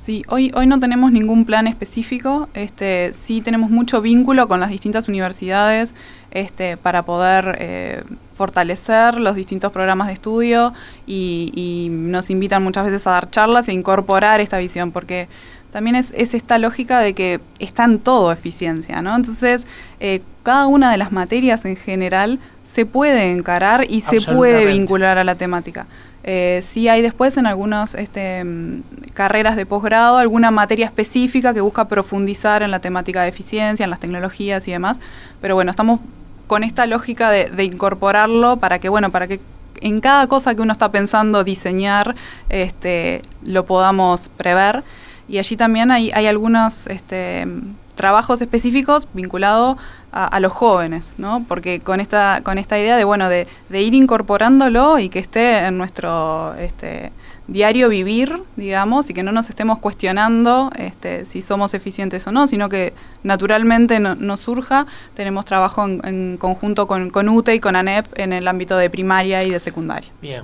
[0.03, 4.71] Sí, hoy, hoy no tenemos ningún plan específico, este, sí tenemos mucho vínculo con las
[4.71, 5.95] distintas universidades
[6.33, 10.75] este, para poder eh, fortalecer los distintos programas de estudio
[11.07, 15.29] y, y, nos invitan muchas veces a dar charlas e incorporar esta visión, porque
[15.71, 19.15] también es, esta lógica de que está en todo eficiencia, ¿no?
[19.15, 19.69] Entonces,
[20.01, 25.19] eh, cada una de las materias en general se puede encarar y se puede vincular
[25.19, 25.87] a la temática.
[26.25, 28.83] Eh, sí hay después en algunas este, mm,
[29.15, 33.91] carreras de posgrado alguna materia específica que busca profundizar en la temática de eficiencia, en
[33.91, 35.01] las tecnologías y demás,
[35.41, 36.01] pero bueno, estamos
[36.47, 39.41] con esta lógica de, de incorporarlo para que, bueno, para que
[39.83, 42.15] en cada cosa que uno está pensando diseñar,
[42.49, 44.85] este, lo podamos prever.
[45.29, 47.47] Y allí también hay, algunos este,
[47.95, 49.77] trabajos específicos vinculados
[50.13, 51.45] a, los jóvenes, ¿no?
[51.49, 55.79] Porque con esta, con esta idea de, bueno, de, ir incorporándolo y que esté en
[55.79, 57.13] nuestro este,
[57.49, 62.47] diario vivir, digamos, y que no nos estemos cuestionando este, si somos eficientes o no,
[62.47, 64.87] sino que naturalmente nos surja.
[65.15, 69.43] Tenemos trabajo en, conjunto con, con UTE y con ANEP en el ámbito de primaria
[69.45, 70.11] y de secundaria.
[70.21, 70.43] Bien.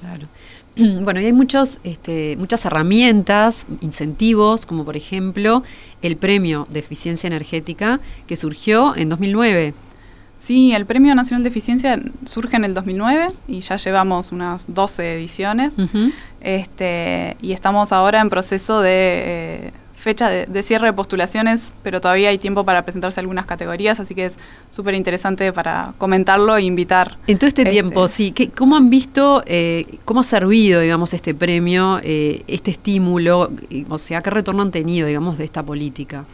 [0.00, 0.26] Claro.
[1.02, 5.62] Bueno, y hay muchos, este, muchas herramientas, incentivos, como por ejemplo
[6.02, 9.74] el premio de eficiencia energética que surgió en 2009.
[10.36, 15.16] Sí, el Premio Nacional de Eficiencia surge en el 2009 y ya llevamos unas 12
[15.16, 15.76] ediciones.
[16.40, 22.30] este, y estamos ahora en proceso de eh, fecha de, cierre de postulaciones, pero todavía
[22.30, 24.38] hay tiempo para presentarse algunas categorías, así que es
[24.70, 27.18] súper interesante para comentarlo e invitar.
[27.26, 31.34] En todo este, este tiempo, sí, ¿cómo han visto, eh, cómo ha servido, digamos, este
[31.34, 33.50] premio, eh, este estímulo,
[33.88, 36.24] o sea, qué retorno han tenido, digamos, de esta política?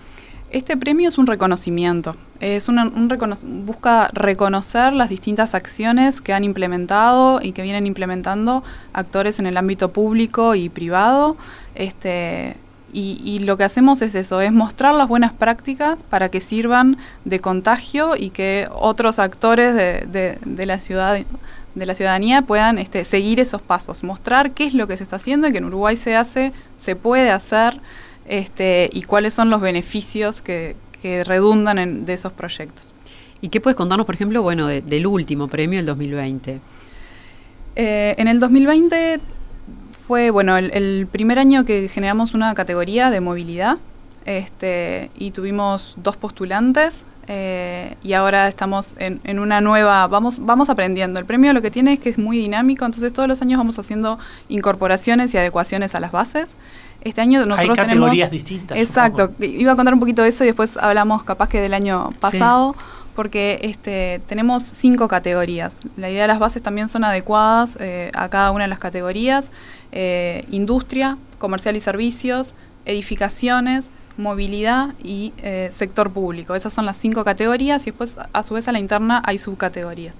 [0.51, 3.09] Este premio es un reconocimiento, es un
[3.67, 9.57] busca reconocer las distintas acciones que han implementado y que vienen implementando actores en el
[9.57, 11.37] ámbito público y privado.
[11.75, 12.57] Este,
[12.93, 17.41] y, lo que hacemos es eso, es mostrar las buenas prácticas para que sirvan de
[17.41, 21.19] contagio y que otros actores de, la ciudad
[21.75, 25.17] de la ciudadanía puedan este, seguir esos pasos, mostrar qué es lo que se está
[25.17, 27.81] haciendo y que en Uruguay se hace, se puede hacer
[28.27, 30.75] este, y cuáles son los beneficios que,
[31.25, 32.93] redundan en, de esos proyectos.
[33.41, 36.59] ¿Y qué puedes contarnos, por ejemplo, bueno, del último premio, el 2020?
[37.77, 39.21] Eh, en el 2020
[40.07, 43.79] fue, bueno, el, primer año que generamos una categoría de movilidad
[44.25, 51.19] este, y tuvimos dos postulantes eh, y ahora estamos en, una nueva, vamos, vamos aprendiendo.
[51.19, 53.81] El premio lo que tiene es que es muy dinámico, entonces todos los años vamos
[53.81, 56.57] haciendo incorporaciones y adecuaciones a las bases.
[57.01, 58.79] Este año nosotros Hay categorías distintas.
[58.79, 62.13] Exacto, iba a contar un poquito de eso y después hablamos capaz que del año
[62.21, 62.77] pasado
[63.17, 65.79] porque este, tenemos cinco categorías.
[65.97, 69.51] La idea de las bases también son adecuadas eh, a cada una de las categorías.
[69.91, 76.55] Eh, industria, comercial y servicios, edificaciones, movilidad y eh, sector público.
[76.55, 80.19] Esas son las cinco categorías y después a su vez a la interna hay subcategorías.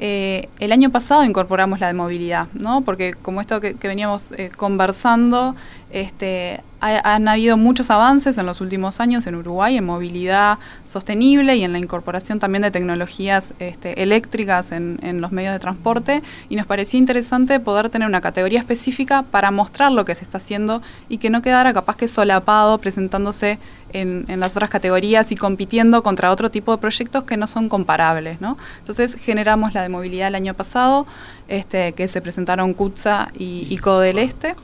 [0.00, 2.80] el año pasado incorporamos la de movilidad, ¿no?
[2.80, 5.54] porque como esto que, veníamos conversando,
[5.92, 11.62] este, han habido muchos avances en los últimos años en Uruguay en movilidad sostenible y
[11.62, 16.66] en la incorporación también de tecnologías este, eléctricas en, los medios de transporte y nos
[16.66, 21.18] parecía interesante poder tener una categoría específica para mostrar lo que se está haciendo y
[21.18, 23.60] que no quedara capaz que solapado presentándose
[23.92, 28.40] en, las otras categorías y compitiendo contra otro tipo de proyectos que no son comparables.
[28.40, 28.56] ¿no?
[28.78, 31.06] Entonces generamos la de movilidad el año pasado,
[31.46, 34.56] este, que se presentaron CUTSA y, y Codo Este.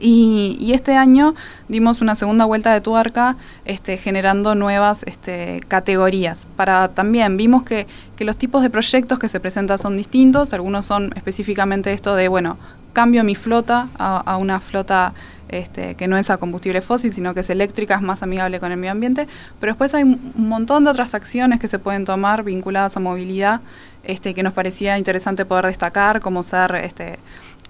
[0.00, 1.34] Y, este año
[1.68, 6.46] dimos una segunda vuelta de tuerca este, generando nuevas este, categorías.
[6.56, 7.86] Para también vimos que,
[8.18, 10.52] los tipos de proyectos que se presentan son distintos.
[10.52, 12.58] Algunos son específicamente esto de, bueno,
[12.92, 15.14] cambio mi flota a, una flota
[15.48, 18.72] este, que no es a combustible fósil, sino que es eléctrica, es más amigable con
[18.72, 19.26] el medio ambiente.
[19.60, 23.60] Pero después hay un montón de otras acciones que se pueden tomar vinculadas a movilidad
[24.02, 26.90] este, que nos parecía interesante poder destacar, como ser...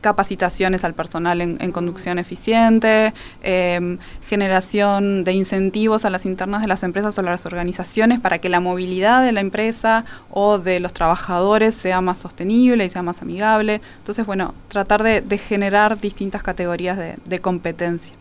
[0.01, 6.83] Capacitaciones al personal en, conducción eficiente, em, generación de incentivos a las internas de las
[6.83, 10.93] empresas o a las organizaciones para que la movilidad de la empresa o de los
[10.93, 13.81] trabajadores sea más sostenible y sea más amigable.
[13.99, 18.15] Entonces, bueno, tratar de, generar distintas categorías de, competencia.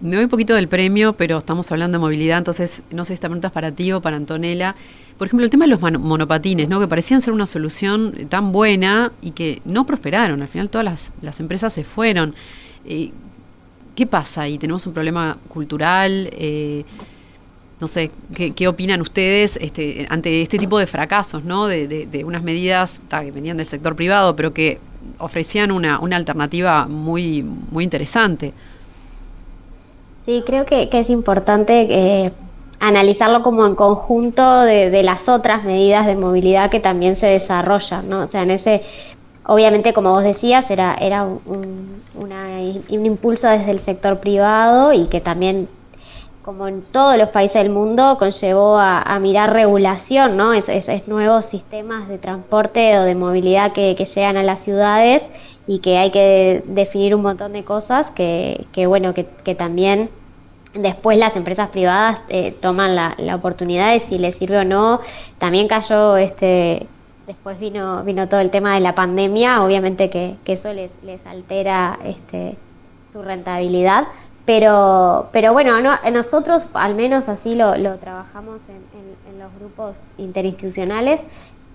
[0.00, 3.14] Me voy un poquito del premio, pero estamos hablando de movilidad, entonces no sé si
[3.14, 4.74] esta pregunta es para ti o para Antonella.
[5.16, 6.78] Por ejemplo, el tema de los monopatines, ¿no?
[6.80, 10.42] que parecían ser una solución tan buena y que no prosperaron.
[10.42, 12.34] Al final todas las, empresas se fueron.
[12.84, 13.12] Eh,
[13.94, 14.58] ¿Qué pasa ahí?
[14.58, 16.28] ¿Tenemos un problema cultural?
[16.32, 16.84] Eh,
[17.80, 21.66] no sé, ¿qué, opinan ustedes este, ante este tipo de fracasos, ¿no?
[21.66, 24.78] de, unas medidas que venían del sector privado, pero que
[25.18, 28.54] ofrecían una, alternativa muy, muy interesante?
[30.26, 32.32] Sí, creo que, es importante eh,
[32.80, 38.22] analizarlo como en conjunto de, las otras medidas de movilidad que también se desarrollan, ¿no?
[38.22, 38.82] O sea, en ese,
[39.44, 42.02] obviamente, como vos decías, era, era un,
[42.88, 45.68] impulso desde el sector privado y que también,
[46.42, 50.52] como en todos los países del mundo, conllevó a, mirar regulación, ¿no?
[50.52, 55.22] Es, es, nuevos sistemas de transporte o de movilidad que, llegan a las ciudades
[55.66, 60.10] y que hay que definir un montón de cosas que, que bueno, que, que también
[60.76, 65.00] Después las empresas privadas eh, toman la, oportunidad de si les sirve o no.
[65.38, 66.86] También cayó, este,
[67.26, 70.90] después vino, vino todo el tema de la pandemia, obviamente que, eso les,
[71.26, 72.56] altera este,
[73.12, 74.04] su rentabilidad.
[74.44, 75.80] Pero, pero bueno,
[76.12, 81.20] nosotros al menos así lo, trabajamos en los grupos interinstitucionales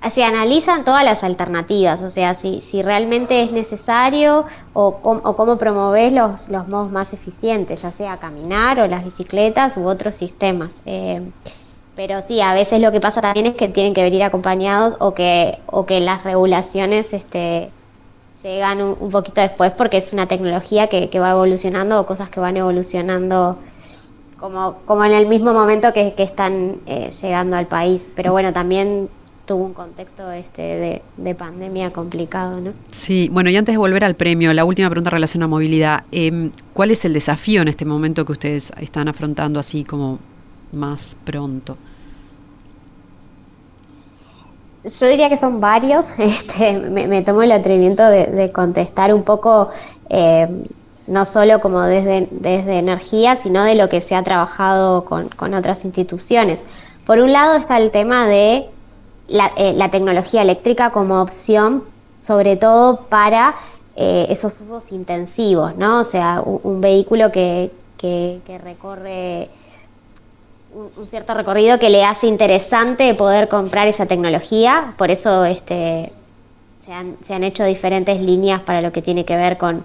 [0.09, 5.57] se analizan todas las alternativas, o sea, si, si realmente es necesario o, o cómo
[5.57, 10.71] promover los, los modos más eficientes, ya sea caminar o las bicicletas u otros sistemas.
[10.85, 11.21] Eh,
[11.95, 15.13] pero sí, a veces lo que pasa también es que tienen que venir acompañados o
[15.13, 17.69] que, o que las regulaciones este,
[18.43, 22.57] llegan un, poquito después porque es una tecnología que, va evolucionando o cosas que van
[22.57, 23.57] evolucionando
[24.39, 28.01] como, como en el mismo momento que, están eh, llegando al país.
[28.15, 29.09] Pero bueno, también
[29.51, 32.71] tuvo un contexto este de, pandemia complicado, ¿no?
[32.91, 36.03] Sí, bueno, y antes de volver al premio, la última pregunta relacionada a movilidad.
[36.09, 40.19] Em, ¿Cuál es el desafío en este momento que ustedes están afrontando así como
[40.71, 41.75] más pronto?
[44.85, 46.05] Yo diría que son varios.
[46.17, 49.71] Este, me, tomo el atrevimiento de, contestar un poco,
[50.07, 50.47] eh,
[51.07, 55.83] no solo como desde, desde energía, sino de lo que se ha trabajado con, otras
[55.83, 56.61] instituciones.
[57.05, 58.69] Por un lado está el tema de
[59.31, 61.83] eh, la, tecnología eléctrica como opción,
[62.19, 63.55] sobre todo para
[63.95, 66.01] eh, esos usos intensivos, ¿no?
[66.01, 69.49] O sea, un, vehículo que, que recorre
[70.73, 74.93] un, cierto recorrido que le hace interesante poder comprar esa tecnología.
[74.97, 76.11] Por eso este,
[76.85, 79.83] se, han, se han hecho diferentes líneas para lo que tiene que ver con,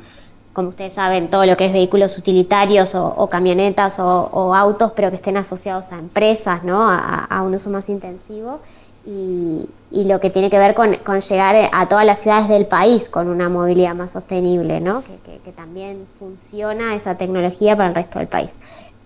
[0.52, 5.16] como ustedes saben, todo lo que es vehículos utilitarios o, camionetas o, autos, pero que
[5.16, 6.82] estén asociados a empresas, ¿no?
[6.88, 8.61] a, un uso más intensivo.
[9.06, 13.28] Y, lo que tiene que ver con, llegar a todas las ciudades del país con
[13.28, 15.02] una movilidad más sostenible, ¿no?
[15.02, 18.50] que también funciona esa tecnología para el resto del país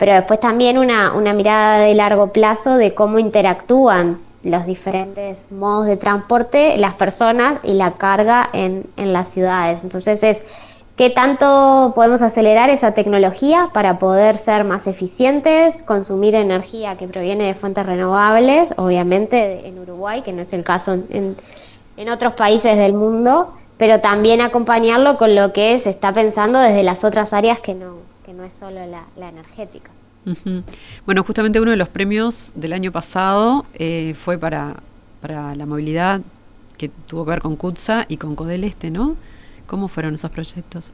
[0.01, 5.99] pero después también una, mirada de largo plazo de cómo interactúan los diferentes modos de
[5.99, 9.81] transporte, las personas y la carga en, las ciudades.
[9.83, 10.39] Entonces es
[11.01, 17.45] qué tanto podemos acelerar esa tecnología para poder ser más eficientes, consumir energía que proviene
[17.45, 21.37] de fuentes renovables, obviamente en Uruguay, que no es el caso en,
[22.11, 27.03] otros países del mundo, pero también acompañarlo con lo que se está pensando desde las
[27.03, 27.95] otras áreas que no,
[28.27, 29.91] que no es solo la, energética.
[31.07, 34.75] Bueno, justamente uno de los premios del año pasado eh, fue para,
[35.23, 36.21] para la movilidad
[36.77, 39.17] que tuvo que ver con CUTSA y con Codeleste, ¿no?
[39.71, 40.93] ¿Cómo fueron esos proyectos?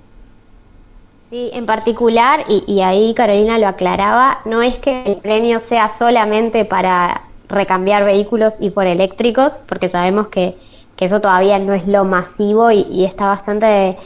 [1.31, 6.67] Sí, en particular, y, ahí Carolina lo aclaraba, no es que el premio sea solamente
[6.67, 10.57] para recambiar vehículos y por eléctricos, porque sabemos que,
[10.95, 13.97] que eso todavía no es lo masivo y, y está bastante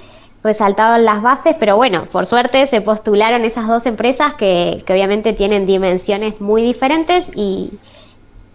[0.45, 5.67] resaltaban las bases, pero bueno, por suerte se postularon esas dos empresas que, obviamente tienen
[5.67, 7.73] dimensiones muy diferentes y,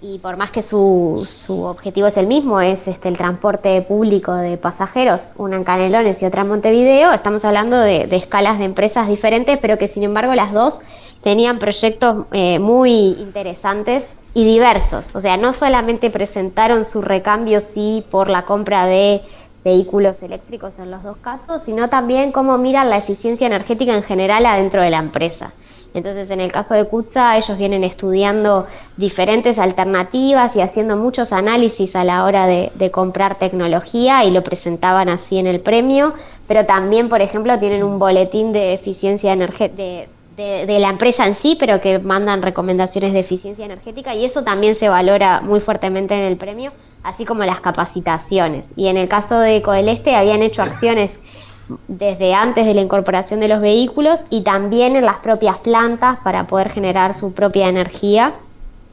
[0.08, 4.34] y por más que su, su, objetivo es el mismo, es este el transporte público
[4.34, 9.08] de pasajeros, una en Canelones y otra en Montevideo, estamos hablando de, escalas de empresas
[9.08, 10.80] diferentes, pero que sin embargo las dos
[11.24, 14.04] tenían proyectos eh, muy interesantes
[14.36, 15.06] y diversos.
[15.16, 19.22] O sea, no solamente presentaron su recambio sí por la compra de
[19.64, 24.46] vehículos eléctricos en los dos casos, sino también cómo miran la eficiencia energética en general
[24.46, 25.54] adentro de la empresa.
[25.96, 31.96] Entonces, en el caso de CUTSA, ellos vienen estudiando diferentes alternativas y haciendo muchos análisis
[31.96, 36.14] a la hora de, comprar tecnología y lo presentaban así en el premio,
[36.48, 40.12] pero también, por ejemplo, tienen un boletín de eficiencia energética.
[40.36, 44.76] de, la empresa en sí, pero que mandan recomendaciones de eficiencia energética y eso también
[44.76, 48.66] se valora muy fuertemente en el premio, así como las capacitaciones.
[48.76, 51.12] Y en el caso de Codeleste habían hecho acciones
[51.88, 56.48] desde antes de la incorporación de los vehículos y también en las propias plantas para
[56.48, 58.34] poder generar su propia energía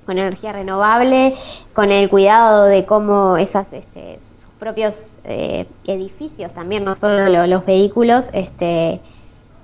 [0.06, 1.34] con energía renovable,
[1.72, 7.64] con el cuidado de cómo esas, este, sus propios eh, edificios también, no solo los
[7.64, 9.00] vehículos, este,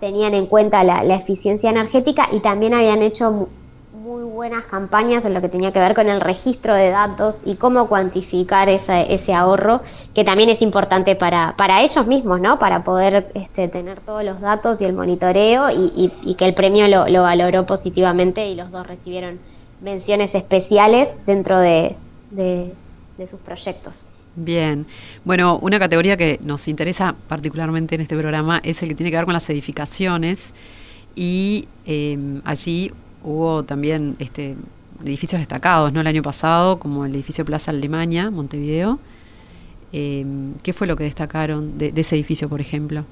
[0.01, 3.49] tenían en cuenta la, eficiencia energética y también habían hecho
[4.09, 7.57] muy buenas campañas en lo que tenía que ver con el registro de datos y
[7.57, 9.83] cómo cuantificar ese ahorro,
[10.15, 12.59] que también es importante para, para ellos mismos, ¿no?
[12.59, 17.23] Para poder este, tener todos los datos y el monitoreo y, que el premio lo,
[17.23, 19.39] valoró positivamente y los dos recibieron
[19.83, 21.95] menciones especiales dentro de,
[22.31, 22.73] de,
[23.29, 24.01] sus proyectos.
[24.37, 24.87] Bien,
[25.25, 29.17] bueno, una categoría que nos interesa particularmente en este programa es el que tiene que
[29.17, 30.55] ver con las edificaciones
[31.15, 32.93] y eh, allí
[33.29, 34.57] hubo también este,
[35.05, 36.01] edificios destacados, ¿no?
[36.01, 38.99] El año pasado, como el edificio Plaza Alemania, Montevideo.
[39.93, 43.05] Em, ¿Qué fue lo que destacaron de, ese edificio, por ejemplo?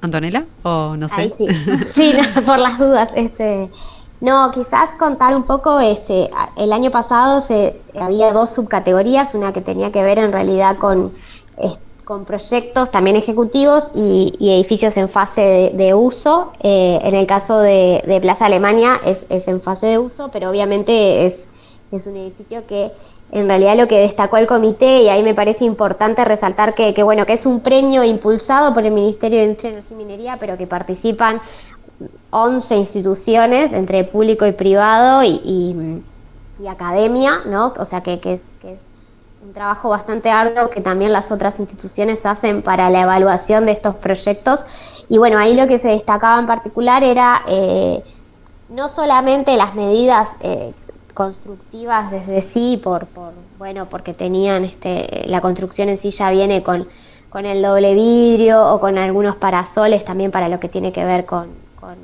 [0.00, 0.46] ¿Antonella?
[0.62, 1.32] ¿O no sé?
[1.94, 2.12] sí,
[2.46, 3.10] por las dudas.
[3.16, 3.68] Este,
[4.20, 9.60] no, quizás contar un poco, este, el año pasado se, había dos subcategorías, una que
[9.60, 11.12] tenía que ver en realidad con
[11.58, 16.52] este, con proyectos también ejecutivos y, edificios en fase de, uso.
[16.60, 21.34] Eh, en el caso de, Plaza Alemania es, en fase de uso, pero obviamente es,
[21.90, 22.92] es, un edificio que
[23.32, 27.26] en realidad lo que destacó el comité, y ahí me parece importante resaltar que, bueno,
[27.26, 30.68] que es un premio impulsado por el Ministerio de Industria, Energía y Minería, pero que
[30.68, 31.40] participan
[32.30, 36.04] 11 instituciones entre público y privado y,
[36.68, 37.74] academia, ¿no?
[37.78, 38.40] O sea que, que es
[39.46, 43.94] un trabajo bastante arduo que también las otras instituciones hacen para la evaluación de estos
[43.94, 44.64] proyectos.
[45.08, 48.02] Y bueno, ahí lo que se destacaba en particular era eh,
[48.68, 50.72] no solamente las medidas eh,
[51.14, 56.64] constructivas desde sí, por, por, bueno, porque tenían este, la construcción en sí ya viene
[56.64, 56.88] con,
[57.30, 61.24] con el doble vidrio o con algunos parasoles también para lo que tiene que ver
[61.24, 61.94] con, con,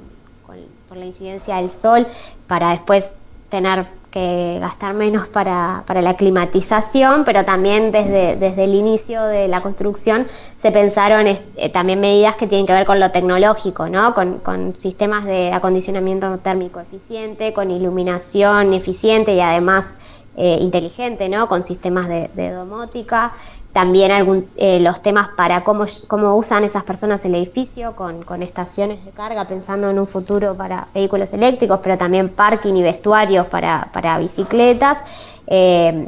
[0.46, 2.06] con la incidencia del sol,
[2.46, 3.04] para después
[3.50, 9.48] tener que gastar menos para, para, la climatización, pero también desde, desde el inicio de
[9.48, 10.26] la construcción
[10.60, 11.40] se pensaron eh,
[11.72, 14.14] también medidas que tienen que ver con lo tecnológico, ¿no?
[14.14, 19.94] con, con, sistemas de acondicionamiento térmico eficiente, con iluminación eficiente y además
[20.36, 21.48] eh, inteligente, ¿no?
[21.48, 23.32] con sistemas de, de domótica
[23.72, 28.42] también algún, eh, los temas para cómo, cómo usan esas personas el edificio con, con,
[28.42, 33.46] estaciones de carga, pensando en un futuro para vehículos eléctricos, pero también parking y vestuarios
[33.46, 34.98] para, para bicicletas.
[35.46, 36.06] Eh,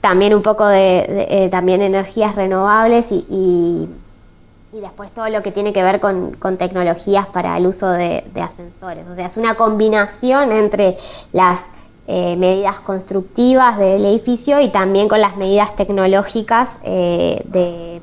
[0.00, 3.88] también un poco de, eh, también energías renovables y, y,
[4.76, 8.24] y, después todo lo que tiene que ver con, con tecnologías para el uso de,
[8.34, 9.06] de ascensores.
[9.06, 10.96] O sea, es una combinación entre
[11.32, 11.60] las
[12.08, 18.00] eh, medidas constructivas del edificio y también con las medidas tecnológicas eh, de,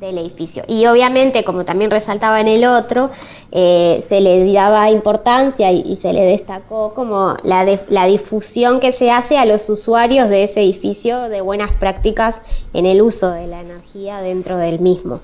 [0.00, 0.64] del edificio.
[0.66, 3.10] Y obviamente, como también resaltaba en el otro,
[3.52, 9.10] eh, se le daba importancia y, se le destacó como la, la difusión que se
[9.10, 12.34] hace a los usuarios de ese edificio de buenas prácticas
[12.72, 15.20] en el uso de la energía dentro del mismo.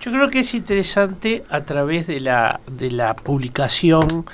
[0.00, 4.26] Yo creo que es interesante a través de la, de la publicación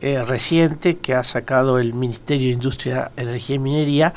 [0.00, 4.14] eh, reciente que ha sacado el Ministerio de Industria, Energía y Minería,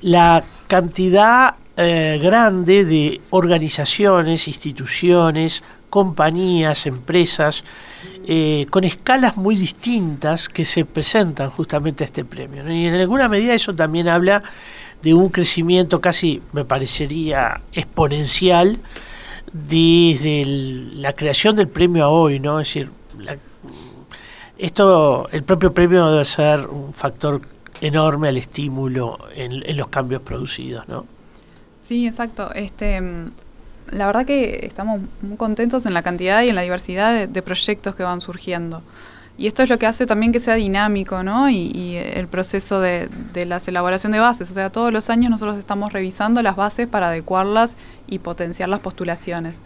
[0.00, 7.62] la cantidad eh, grande de organizaciones, instituciones, compañías, empresas,
[8.26, 12.68] eh, con escalas muy distintas que se presentan justamente a este premio.
[12.68, 14.42] Y en alguna medida eso también habla
[15.02, 18.78] de un crecimiento casi, me parecería, exponencial
[19.52, 22.58] desde la creación del premio a hoy, ¿no?
[22.58, 23.36] Es decir, la,
[24.58, 27.42] esto, el propio premio debe ser un factor
[27.80, 31.06] enorme al estímulo en, los cambios producidos, ¿no?
[31.82, 32.50] Sí, exacto.
[32.54, 33.00] Este,
[33.90, 37.94] la verdad que estamos muy contentos en la cantidad y en la diversidad de, proyectos
[37.94, 38.82] que van surgiendo.
[39.38, 41.50] Y esto es lo que hace también que sea dinámico, ¿no?
[41.50, 44.50] Y, y el proceso de, de, la elaboración de bases.
[44.50, 47.76] O sea, todos los años nosotros estamos revisando las bases para adecuarlas
[48.06, 49.60] y potenciar las postulaciones.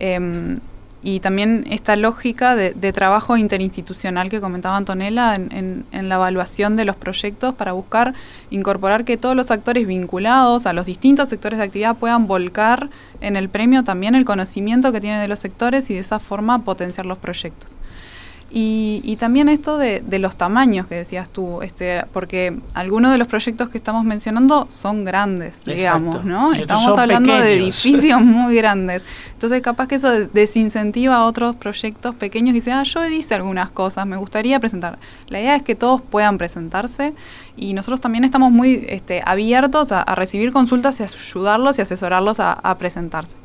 [0.00, 0.58] Eh,
[1.04, 6.96] y también esta lógica de, trabajo interinstitucional que comentaba Antonella en, la evaluación de los
[6.96, 8.14] proyectos para buscar
[8.50, 12.88] incorporar que todos los actores vinculados a los distintos sectores de actividad puedan volcar
[13.20, 16.64] en el premio también el conocimiento que tienen de los sectores y de esa forma
[16.64, 17.74] potenciar los proyectos.
[18.56, 23.18] Y, y, también esto de, de, los tamaños que decías tú, este, porque algunos de
[23.18, 25.72] los proyectos que estamos mencionando son grandes, Exacto.
[25.72, 26.52] digamos, ¿no?
[26.52, 27.42] Estamos hablando pequeños.
[27.42, 29.04] de edificios muy grandes.
[29.32, 33.70] Entonces, capaz que eso desincentiva a otros proyectos pequeños que dicen, ah, yo hice algunas
[33.70, 35.00] cosas, me gustaría presentar.
[35.26, 37.12] La idea es que todos puedan presentarse
[37.56, 42.38] y nosotros también estamos muy este, abiertos a, a, recibir consultas y ayudarlos y asesorarlos
[42.38, 43.36] a, a presentarse.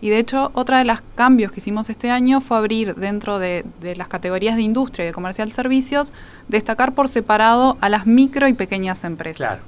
[0.00, 3.64] Y de hecho, otra de los cambios que hicimos este año fue abrir dentro de,
[3.80, 6.12] de, las categorías de industria y de comercial servicios,
[6.46, 9.36] destacar por separado a las micro y pequeñas empresas.
[9.36, 9.62] Claro.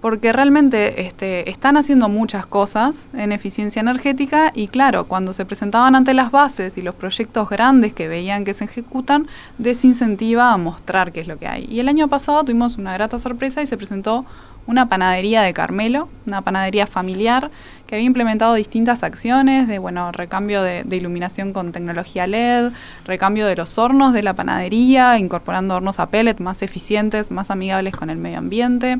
[0.00, 5.96] Porque realmente este, están haciendo muchas cosas en eficiencia energética y claro, cuando se presentaban
[5.96, 9.26] ante las bases y los proyectos grandes que veían que se ejecutan,
[9.58, 11.66] desincentiva a mostrar qué es lo que hay.
[11.68, 14.26] Y el año pasado tuvimos una grata sorpresa y se presentó
[14.66, 17.50] una panadería de Carmelo, una panadería familiar
[17.86, 22.72] que había implementado distintas acciones de bueno, recambio de, de, iluminación con tecnología LED,
[23.04, 27.94] recambio de los hornos de la panadería, incorporando hornos a pellet más eficientes, más amigables
[27.94, 28.98] con el medio ambiente.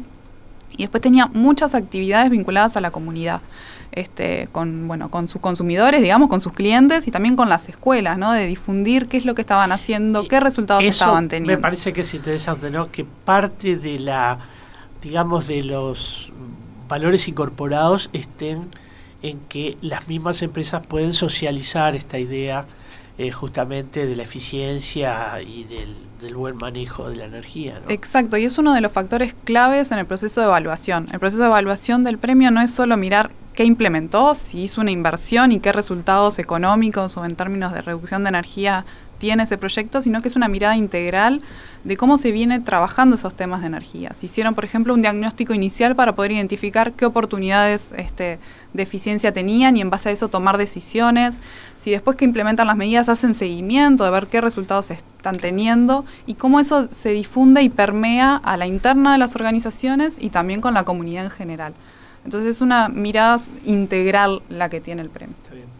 [0.77, 3.41] Y después tenía muchas actividades vinculadas a la comunidad.
[3.93, 8.19] Este, con, bueno, con sus consumidores, digamos, con sus clientes y también con las escuelas,
[8.19, 8.33] ¿no?
[8.33, 11.53] De difundir qué es lo que estaban haciendo, qué resultados Eso estaban teniendo.
[11.53, 12.91] Me parece que es interesante, ¿no?
[12.91, 14.39] Que parte de la
[15.07, 16.33] digamos, de los
[16.89, 18.71] valores incorporados estén
[19.23, 22.67] en que las mismas empresas pueden socializar esta idea
[23.17, 27.81] eh, justamente de la eficiencia y del, buen manejo de la energía.
[27.89, 31.07] Exacto, y es uno de los factores claves en el proceso de evaluación.
[31.13, 34.91] El proceso de evaluación del premio no es solo mirar qué implementó, si hizo una
[34.91, 38.85] inversión y qué resultados económicos o en términos de reducción de energía
[39.19, 41.43] tiene ese proyecto, sino que es una mirada integral
[41.85, 44.12] de cómo se viene trabajando esos temas de energía.
[44.12, 48.39] Se hicieron, por ejemplo, un diagnóstico inicial para poder identificar qué oportunidades este,
[48.73, 51.39] de eficiencia tenían y en base a eso tomar decisiones.
[51.79, 56.35] Si después que implementan las medidas hacen seguimiento de ver qué resultados están teniendo y
[56.35, 60.75] cómo eso se difunde y permea a la interna de las organizaciones y también con
[60.75, 61.75] la comunidad en general.
[62.25, 65.37] Entonces es una mirada integral la que tiene el premio.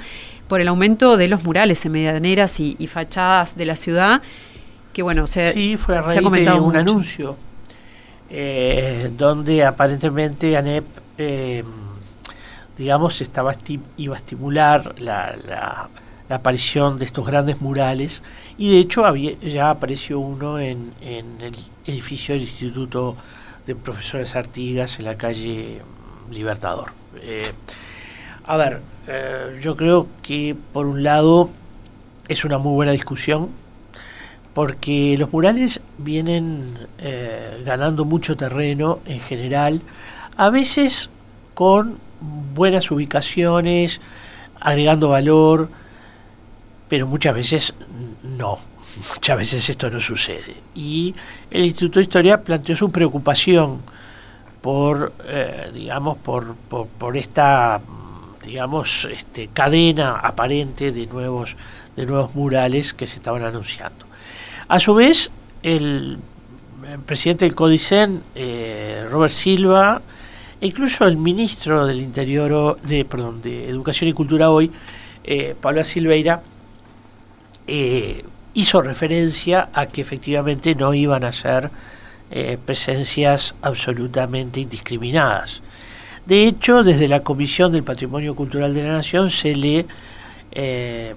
[0.49, 4.22] por el aumento de los murales en medianeras y, fachadas de la ciudad,
[4.93, 7.37] que bueno, se, sí, fue a raíz comentado de un anuncio
[8.31, 10.85] eh, donde aparentemente ANEP,
[11.18, 11.64] eh,
[12.77, 13.55] digamos, estaba
[13.97, 15.89] iba a estimular la, la,
[16.35, 18.22] aparición de estos grandes murales
[18.59, 21.55] y de hecho había, ya apareció uno en, en el
[21.87, 23.16] edificio del Instituto
[23.66, 25.81] de Profesores Artigas en la calle
[26.31, 26.93] Libertador.
[27.20, 27.53] Eh,
[28.45, 31.51] a ver, eh, yo creo que por un lado
[32.29, 33.49] es una muy buena discusión,
[34.55, 39.83] porque los murales vienen eh, ganando mucho terreno en general,
[40.37, 41.11] a veces
[41.55, 41.99] con
[42.55, 44.01] buenas ubicaciones,
[44.61, 45.68] agregando valor,
[46.89, 47.74] pero muchas veces
[48.22, 48.59] no,
[49.14, 50.57] muchas veces esto no sucede.
[50.74, 51.14] Y
[51.51, 53.80] el Instituto de Historia planteó su preocupación
[54.61, 57.80] por, eh, digamos, por, por, esta
[58.45, 61.57] digamos, este, cadena aparente de nuevos,
[61.97, 64.07] de nuevos murales que se estaban anunciando.
[64.68, 65.30] A su vez,
[65.62, 66.18] el,
[67.07, 70.01] presidente del Codicen, eh, Robert Silva,
[70.61, 74.70] e incluso el ministro del Interior, de, perdón, de Educación y Cultura hoy,
[75.24, 76.41] eh, Pablo Silveira,
[77.67, 81.71] eh, hizo referencia a que efectivamente no iban a ser
[82.64, 85.62] presencias absolutamente indiscriminadas.
[86.27, 89.87] De hecho, desde la Comisión del Patrimonio Cultural de la Nación se le
[90.51, 91.14] eh,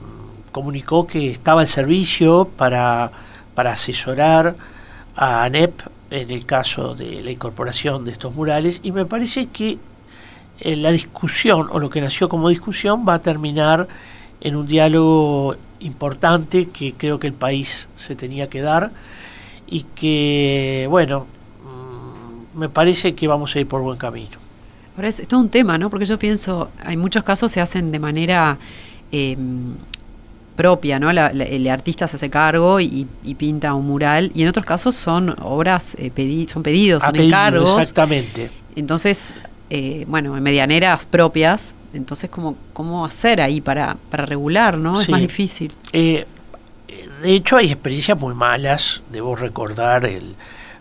[0.52, 3.10] comunicó que estaba el servicio para,
[3.56, 4.56] para asesorar
[5.16, 5.82] a ANEP
[6.12, 9.80] en el caso de la incorporación de estos murales y me parece que
[10.60, 13.88] eh, la discusión o lo que nació como discusión va a terminar
[14.42, 18.92] en un diálogo importante que creo que el país se tenía que dar
[19.68, 21.28] y que, bueno,
[21.64, 24.50] mm, me parece que vamos a ir por buen camino
[25.08, 25.90] es, todo un tema, ¿no?
[25.90, 28.58] Porque yo pienso, hay muchos casos se hacen de manera
[29.12, 29.76] em,
[30.56, 31.10] propia, ¿no?
[31.10, 35.96] el artista se hace cargo y, pinta un mural, y en otros casos son obras,
[35.98, 36.12] eh,
[36.48, 37.78] son pedidos, son encargos.
[37.80, 38.52] Exactamente.
[38.76, 39.36] Entonces,
[39.70, 45.02] eh, bueno, en medianeras propias, entonces, ¿cómo, cómo hacer ahí para, para regular, ¿no?
[45.02, 45.74] Es más difícil.
[45.94, 46.26] Eh,
[47.22, 50.36] de hecho, hay experiencias muy malas, debo recordar, el,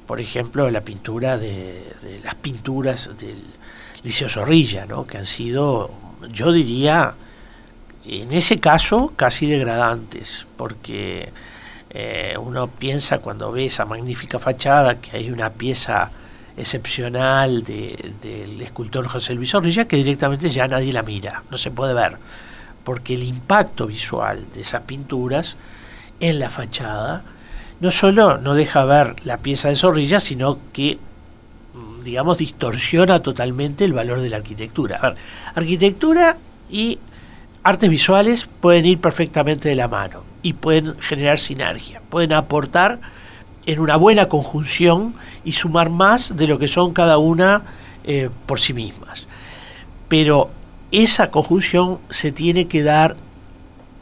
[0.07, 1.85] por ejemplo, la pintura de
[2.23, 3.43] las pinturas del
[4.03, 5.07] Liceo Zorrilla, ¿no?
[5.07, 5.91] que han sido,
[6.33, 7.15] yo diría,
[8.05, 11.31] en ese caso casi degradantes, porque
[11.91, 16.11] eh, uno piensa cuando ve esa magnífica fachada que hay una pieza
[16.59, 21.95] excepcional del escultor José Luis Zorrilla que directamente ya nadie la mira, no se puede
[21.95, 22.17] ver,
[22.85, 25.57] porque el impacto visual de esas pinturas
[26.21, 27.23] en la fachada
[27.81, 30.99] no solo no deja ver la pieza de Zorrilla, sino que
[32.03, 35.15] digamos, distorsiona totalmente el valor de la arquitectura.
[35.55, 36.37] Arquitectura
[36.71, 36.99] y
[37.63, 42.99] artes visuales pueden ir perfectamente de la mano y pueden generar sinergia, pueden aportar
[43.69, 45.15] en una buena conjunción
[45.45, 47.65] y sumar más de lo que son cada una
[48.03, 49.27] eh, por sí mismas.
[50.09, 50.49] Pero
[50.91, 53.17] esa conjunción se tiene que dar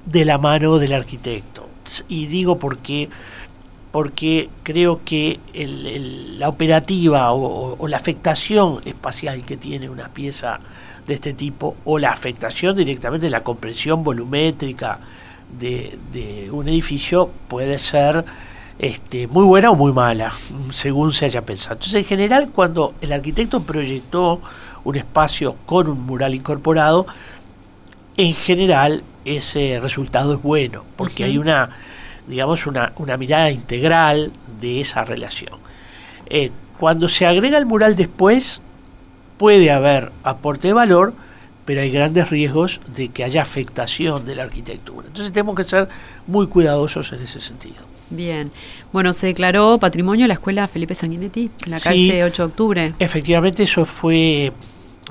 [0.04, 1.68] de la mano del arquitecto.
[2.08, 3.08] Y digo porque
[3.90, 5.40] porque creo que
[6.38, 10.60] la operativa o, la afectación espacial que tiene una pieza
[11.08, 15.00] de este tipo, o la afectación directamente de la comprensión volumétrica
[15.58, 18.24] de, de un edificio puede ser
[18.78, 20.32] este, muy buena o muy mala,
[20.70, 21.74] según se haya pensado.
[21.74, 24.40] Entonces, en general, cuando el arquitecto proyectó
[24.84, 27.06] un espacio con un mural incorporado,
[28.16, 31.70] en general ese resultado es bueno, porque hay una,
[32.26, 35.54] digamos, una, una, mirada integral de esa relación.
[36.26, 38.60] Eh, cuando se agrega el mural después,
[39.38, 41.14] puede haber aporte de valor,
[41.64, 45.08] pero hay grandes riesgos de que haya afectación de la arquitectura.
[45.08, 45.88] Entonces tenemos que ser
[46.26, 47.95] muy cuidadosos en ese sentido.
[48.10, 48.50] Bien.
[48.92, 52.94] Bueno, se declaró patrimonio la escuela Felipe Sanguinetti, en la calle 8 de octubre.
[52.98, 54.52] Efectivamente, eso fue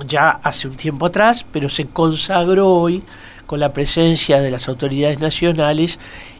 [0.07, 3.03] ya hace un tiempo atrás, pero se consagró hoy
[3.45, 5.99] con la presencia de las autoridades nacionales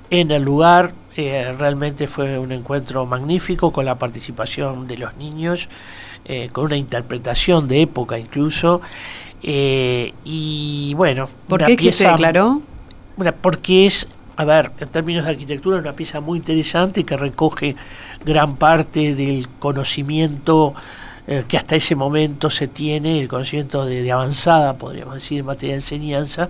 [0.10, 0.93] en el lugar.
[1.16, 5.70] Eh, realmente fue un encuentro magnífico con la participación de los niños,
[6.26, 8.82] eh, con una interpretación de época incluso.
[9.41, 12.62] Eh, y bueno, ¿por qué se declaró?
[13.41, 17.75] porque es a ver, en términos de arquitectura, una pieza muy interesante que recoge
[18.25, 20.73] gran parte del conocimiento
[21.27, 25.73] eh, que hasta ese momento se tiene, el conocimiento de, avanzada, podríamos decir, en materia
[25.73, 26.49] de enseñanza,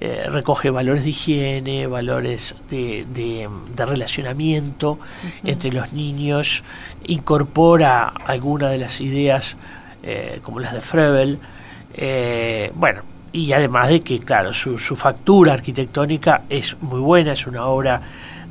[0.00, 3.48] eh, recoge valores de higiene, valores de, de,
[3.84, 4.98] relacionamiento
[5.44, 6.62] entre los niños,
[7.04, 9.58] incorpora algunas de las ideas
[10.02, 11.38] eh, como las de Frebel,
[12.74, 13.02] bueno,
[13.32, 18.00] y además de que, claro, su, su, factura arquitectónica es muy buena, es una obra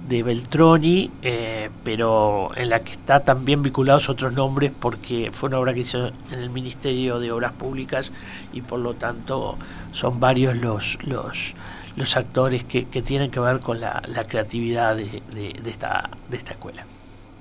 [0.07, 5.59] de Beltroni, eh, pero en la que está también vinculados otros nombres porque fue una
[5.59, 8.13] obra que hizo en el Ministerio de Obras Públicas
[8.53, 9.57] y por lo tanto
[9.91, 11.55] son varios los, los,
[11.97, 16.37] los actores que, que tienen que ver con la, la creatividad de, de, esta, de
[16.37, 16.85] esta escuela.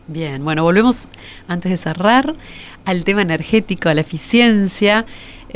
[0.08, 1.08] Bien, bueno, volvemos
[1.46, 2.34] antes de cerrar
[2.84, 5.04] al tema energético, a la eficiencia.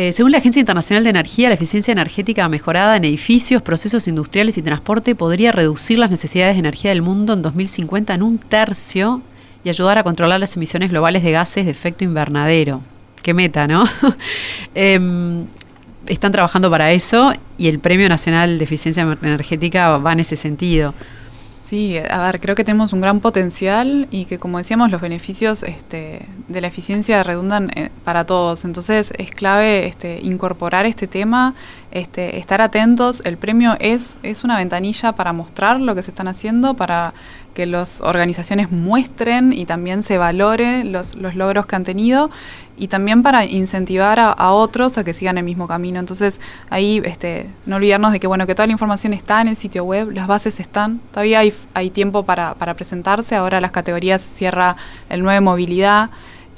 [0.01, 4.57] Eh, según la Agencia Internacional de Energía, la eficiencia energética mejorada en edificios, procesos industriales
[4.57, 9.21] y transporte podría reducir las necesidades de energía del mundo en 2050 en un tercio
[9.63, 12.81] y ayudar a controlar las emisiones globales de gases de efecto invernadero.
[13.23, 13.85] Qué meta, ¿no?
[14.75, 15.45] eh,
[16.07, 20.95] están trabajando para eso y el Premio Nacional de Eficiencia Energética va en ese sentido.
[21.71, 25.63] Sí, a ver, creo que tenemos un gran potencial y que como decíamos los beneficios
[25.63, 28.65] este, de la eficiencia redundan eh, para todos.
[28.65, 31.55] Entonces es clave este, incorporar este tema,
[31.93, 33.23] este, estar atentos.
[33.25, 37.15] El premio es, es una ventanilla para mostrar lo que se están haciendo, para
[37.55, 42.33] que las organizaciones muestren y también se valore los, los logros que han tenido
[42.81, 46.01] y también para incentivar a, otros a que sigan el mismo camino.
[46.01, 49.57] Entonces, ahí este, no olvidarnos de que bueno, que toda la información está en el
[49.57, 54.23] sitio web, las bases están, todavía hay, hay tiempo para, para presentarse, ahora las categorías
[54.23, 54.77] cierra
[55.11, 56.09] el 9 movilidad.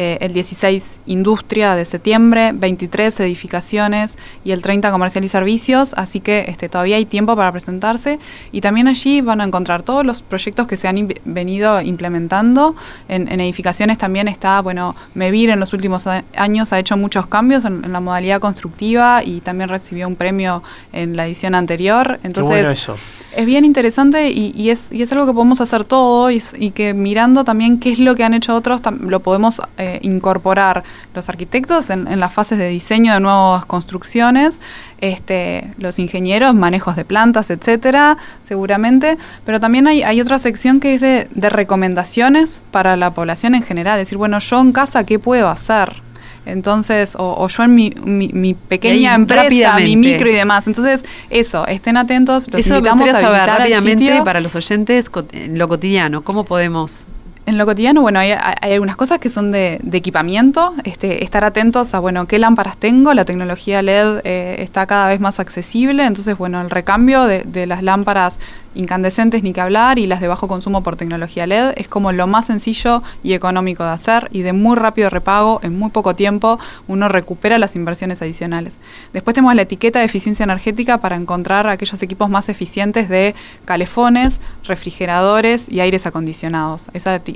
[0.02, 6.18] Eh, el 16 industria de septiembre, 23 edificaciones y el 30 comercial y servicios, así
[6.18, 8.18] que este, todavía hay tiempo para presentarse
[8.50, 12.74] y también allí van a encontrar todos los proyectos que se han venido implementando.
[13.08, 17.92] En, edificaciones también está, bueno, Mevir en los últimos años ha hecho muchos cambios en,
[17.92, 22.18] la modalidad constructiva y también recibió un premio en la edición anterior.
[22.24, 22.96] Entonces, eso
[23.34, 26.40] es bien interesante y, es, y es algo que podemos hacer todo y,
[26.74, 31.28] que mirando también qué es lo que han hecho otros, lo podemos eh, incorporar los
[31.28, 34.60] arquitectos en, las fases de diseño de nuevas construcciones,
[35.00, 41.00] este, los ingenieros, manejos de plantas, etcétera, seguramente, pero también hay, otra sección que es
[41.00, 45.48] de, de recomendaciones para la población en general, decir, bueno, yo en casa, ¿qué puedo
[45.48, 46.02] hacer?
[46.44, 50.66] Entonces, o, yo en mi, mi, pequeña empresa, mi micro y demás.
[50.66, 52.50] Entonces, eso, estén atentos.
[52.50, 56.22] Los eso invitamos a saber rápidamente para los oyentes en lo cotidiano.
[56.22, 57.06] ¿Cómo podemos
[57.44, 61.98] en lo cotidiano, bueno, hay, algunas cosas que son de, equipamiento, este, estar atentos a,
[61.98, 66.60] bueno, qué lámparas tengo, la tecnología LED eh, está cada vez más accesible, entonces, bueno,
[66.60, 68.38] el recambio de, de, las lámparas
[68.74, 72.26] incandescentes ni que hablar y las de bajo consumo por tecnología LED es como lo
[72.26, 76.58] más sencillo y económico de hacer y de muy rápido repago, en muy poco tiempo
[76.88, 78.78] uno recupera las inversiones adicionales.
[79.12, 83.34] Después tenemos la etiqueta de eficiencia energética para encontrar aquellos equipos más eficientes de
[83.64, 86.88] calefones, refrigeradores y aires acondicionados.
[86.94, 87.31] Esa etiqueta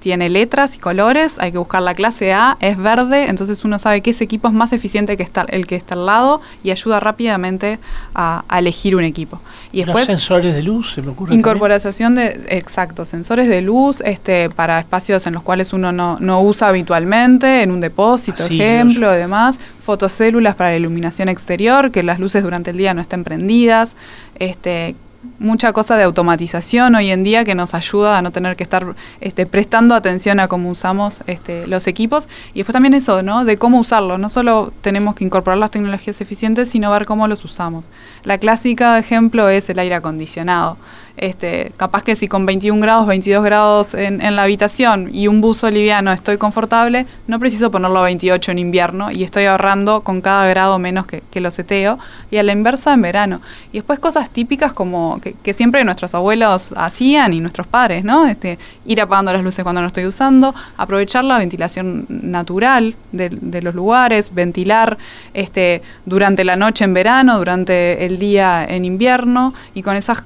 [0.00, 4.00] tiene letras y colores, hay que buscar la clase A, es verde, entonces uno sabe
[4.00, 6.98] que ese equipo es más eficiente que está, el que está al lado y ayuda
[7.00, 7.78] rápidamente
[8.14, 9.40] a, elegir un equipo.
[9.72, 11.34] Y después, Los sensores de luz, se me ocurre.
[11.34, 16.42] Incorporación de, exacto, sensores de luz este, para espacios en los cuales uno no, no
[16.42, 19.60] usa habitualmente, en un depósito, ejemplo, y demás.
[19.80, 23.96] Fotocélulas para la iluminación exterior, que las luces durante el día no estén prendidas.
[24.38, 24.94] Este,
[25.38, 28.94] mucha cosa de automatización hoy en día que nos ayuda a no tener que estar
[29.20, 33.44] este, prestando atención a cómo usamos este, los equipos y después también eso, ¿no?
[33.44, 34.18] De cómo usarlos.
[34.18, 37.90] No solo tenemos que incorporar las tecnologías eficientes, sino ver cómo los usamos.
[38.24, 40.76] La clásica ejemplo es el aire acondicionado.
[41.16, 45.70] Este, capaz que si con 21 grados, 22 grados en, la habitación y un buzo
[45.70, 50.46] liviano estoy confortable, no preciso ponerlo a 28 en invierno y estoy ahorrando con cada
[50.48, 51.98] grado menos que, que lo seteo.
[52.30, 53.40] Y a la inversa en verano.
[53.72, 58.26] Y después cosas típicas como que, siempre nuestros abuelos hacían y nuestros padres, ¿no?
[58.26, 63.74] Este, ir apagando las luces cuando no estoy usando, aprovechar la ventilación natural de, los
[63.74, 64.98] lugares, ventilar
[65.34, 70.24] este, durante la noche en verano, durante el día en invierno y con esas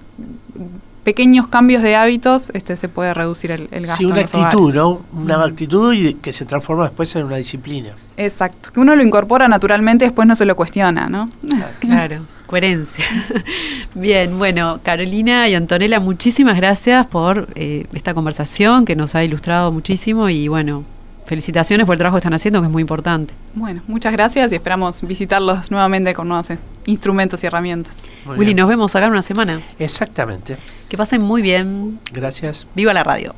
[1.07, 4.09] pequeños cambios de hábitos este, se puede reducir el, el gasto.
[4.09, 5.03] Sí, una actitud, ¿no?
[5.13, 7.91] Una actitud y que se transforma después en una disciplina.
[8.17, 11.31] Exacto, que uno lo incorpora naturalmente y después no se lo cuestiona, ¿no?
[11.79, 13.05] Claro, coherencia.
[13.95, 19.71] Bien, bueno, Carolina y Antonella, muchísimas gracias por eh, esta conversación que nos ha ilustrado
[19.71, 20.83] muchísimo y bueno,
[21.27, 23.35] felicitaciones por el trabajo que están haciendo, que es muy importante.
[23.55, 26.49] Bueno, muchas gracias y esperamos visitarlos nuevamente con nuevos
[26.87, 28.05] instrumentos y herramientas.
[28.25, 29.61] Willy, nos vemos acá en una semana.
[29.79, 30.57] Exactamente.
[30.89, 31.99] Que pasen muy bien.
[32.13, 32.67] Gracias.
[32.75, 33.35] Viva la radio.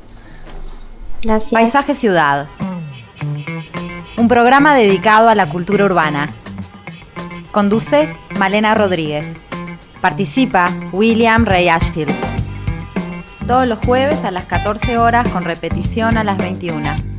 [1.23, 1.51] Gracias.
[1.51, 2.47] Paisaje Ciudad.
[4.17, 6.29] Un programa dedicado a la cultura urbana.
[7.51, 9.37] Conduce Malena Rodríguez.
[9.99, 12.13] Participa William Ray Ashfield.
[13.47, 17.18] Todos los jueves a las 14 horas con repetición a las 21